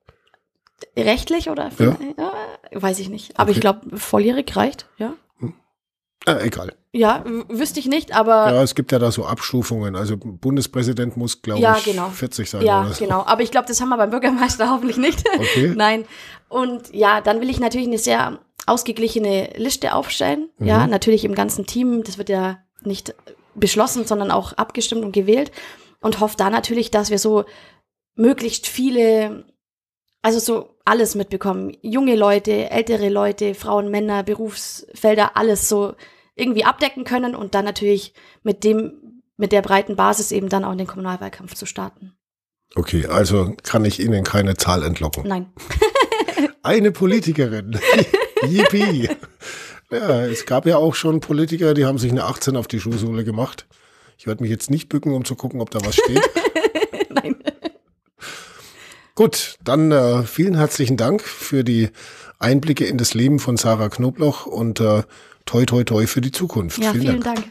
Rechtlich 0.97 1.49
oder? 1.49 1.71
Ja. 1.79 1.97
ja 2.17 2.33
weiß 2.71 2.99
ich 2.99 3.09
nicht. 3.09 3.39
Aber 3.39 3.49
okay. 3.49 3.57
ich 3.57 3.61
glaube, 3.61 3.97
volljährig 3.97 4.55
reicht, 4.55 4.87
ja. 4.97 5.13
Äh, 6.37 6.47
egal. 6.47 6.73
Ja, 6.91 7.23
wüsste 7.49 7.79
ich 7.79 7.85
nicht, 7.87 8.15
aber 8.15 8.51
Ja, 8.51 8.63
es 8.63 8.73
gibt 8.75 8.91
ja 8.91 8.97
da 8.99 9.11
so 9.11 9.25
Abstufungen. 9.25 9.95
Also 9.95 10.17
Bundespräsident 10.17 11.17
muss, 11.17 11.41
glaube 11.41 11.61
Ja, 11.61 11.77
ich, 11.77 11.85
genau. 11.85 12.09
40 12.09 12.49
sein 12.49 12.61
Ja, 12.65 12.87
so. 12.91 13.03
genau. 13.03 13.23
Aber 13.25 13.41
ich 13.41 13.51
glaube, 13.51 13.67
das 13.67 13.79
haben 13.79 13.89
wir 13.89 13.97
beim 13.97 14.09
Bürgermeister 14.09 14.69
hoffentlich 14.71 14.97
nicht. 14.97 15.23
Okay. 15.37 15.73
Nein. 15.75 16.05
Und 16.47 16.93
ja, 16.93 17.21
dann 17.21 17.41
will 17.41 17.49
ich 17.49 17.59
natürlich 17.59 17.87
eine 17.87 17.99
sehr 17.99 18.39
ausgeglichene 18.65 19.51
Liste 19.57 19.93
aufstellen. 19.93 20.49
Ja, 20.59 20.85
Mhm. 20.85 20.89
natürlich 20.91 21.25
im 21.25 21.35
ganzen 21.35 21.65
Team. 21.67 22.03
Das 22.03 22.17
wird 22.17 22.29
ja 22.29 22.57
nicht 22.83 23.13
beschlossen, 23.55 24.05
sondern 24.05 24.31
auch 24.31 24.53
abgestimmt 24.53 25.03
und 25.03 25.11
gewählt. 25.11 25.51
Und 26.01 26.19
hoffe 26.21 26.37
da 26.37 26.49
natürlich, 26.49 26.89
dass 26.91 27.09
wir 27.11 27.19
so 27.19 27.45
möglichst 28.15 28.67
viele, 28.67 29.45
also 30.21 30.39
so 30.39 30.75
alles 30.85 31.13
mitbekommen. 31.15 31.75
Junge 31.81 32.15
Leute, 32.15 32.71
ältere 32.71 33.09
Leute, 33.09 33.53
Frauen, 33.53 33.91
Männer, 33.91 34.23
Berufsfelder, 34.23 35.37
alles 35.37 35.69
so 35.69 35.93
irgendwie 36.39 36.65
abdecken 36.65 37.03
können 37.03 37.35
und 37.35 37.55
dann 37.55 37.65
natürlich 37.65 38.13
mit 38.43 38.63
dem, 38.63 39.21
mit 39.37 39.51
der 39.51 39.61
breiten 39.61 39.95
Basis 39.95 40.31
eben 40.31 40.49
dann 40.49 40.63
auch 40.63 40.71
in 40.71 40.77
den 40.77 40.87
Kommunalwahlkampf 40.87 41.55
zu 41.55 41.65
starten. 41.65 42.13
Okay, 42.75 43.05
also 43.07 43.55
kann 43.63 43.85
ich 43.85 43.99
Ihnen 43.99 44.23
keine 44.23 44.55
Zahl 44.55 44.83
entlocken. 44.83 45.27
Nein. 45.27 45.51
Eine 46.63 46.91
Politikerin. 46.91 47.79
Yippie. 48.47 49.09
Ja, 49.91 50.25
es 50.25 50.45
gab 50.45 50.65
ja 50.65 50.77
auch 50.77 50.93
schon 50.93 51.19
Politiker, 51.19 51.73
die 51.73 51.85
haben 51.85 51.97
sich 51.97 52.11
eine 52.11 52.25
18 52.25 52.55
auf 52.55 52.67
die 52.67 52.79
Schuhsohle 52.79 53.23
gemacht. 53.23 53.65
Ich 54.17 54.27
werde 54.27 54.43
mich 54.43 54.51
jetzt 54.51 54.69
nicht 54.69 54.89
bücken, 54.89 55.13
um 55.13 55.25
zu 55.25 55.35
gucken, 55.35 55.61
ob 55.61 55.71
da 55.71 55.79
was 55.83 55.95
steht. 55.95 56.21
Nein. 57.09 57.35
Gut, 59.15 59.55
dann 59.63 59.91
äh, 59.91 60.23
vielen 60.23 60.55
herzlichen 60.55 60.95
Dank 60.95 61.21
für 61.23 61.63
die 61.63 61.89
Einblicke 62.37 62.85
in 62.85 62.97
das 62.97 63.13
Leben 63.13 63.39
von 63.39 63.57
Sarah 63.57 63.89
Knobloch 63.89 64.45
und 64.45 64.79
äh, 64.79 65.03
toi 65.49 65.65
toi 65.65 65.83
toi 65.83 66.05
für 66.05 66.21
die 66.21 66.31
Zukunft. 66.31 66.77
Ja, 66.77 66.93
vielen 66.93 67.21
Dank. 67.21 67.43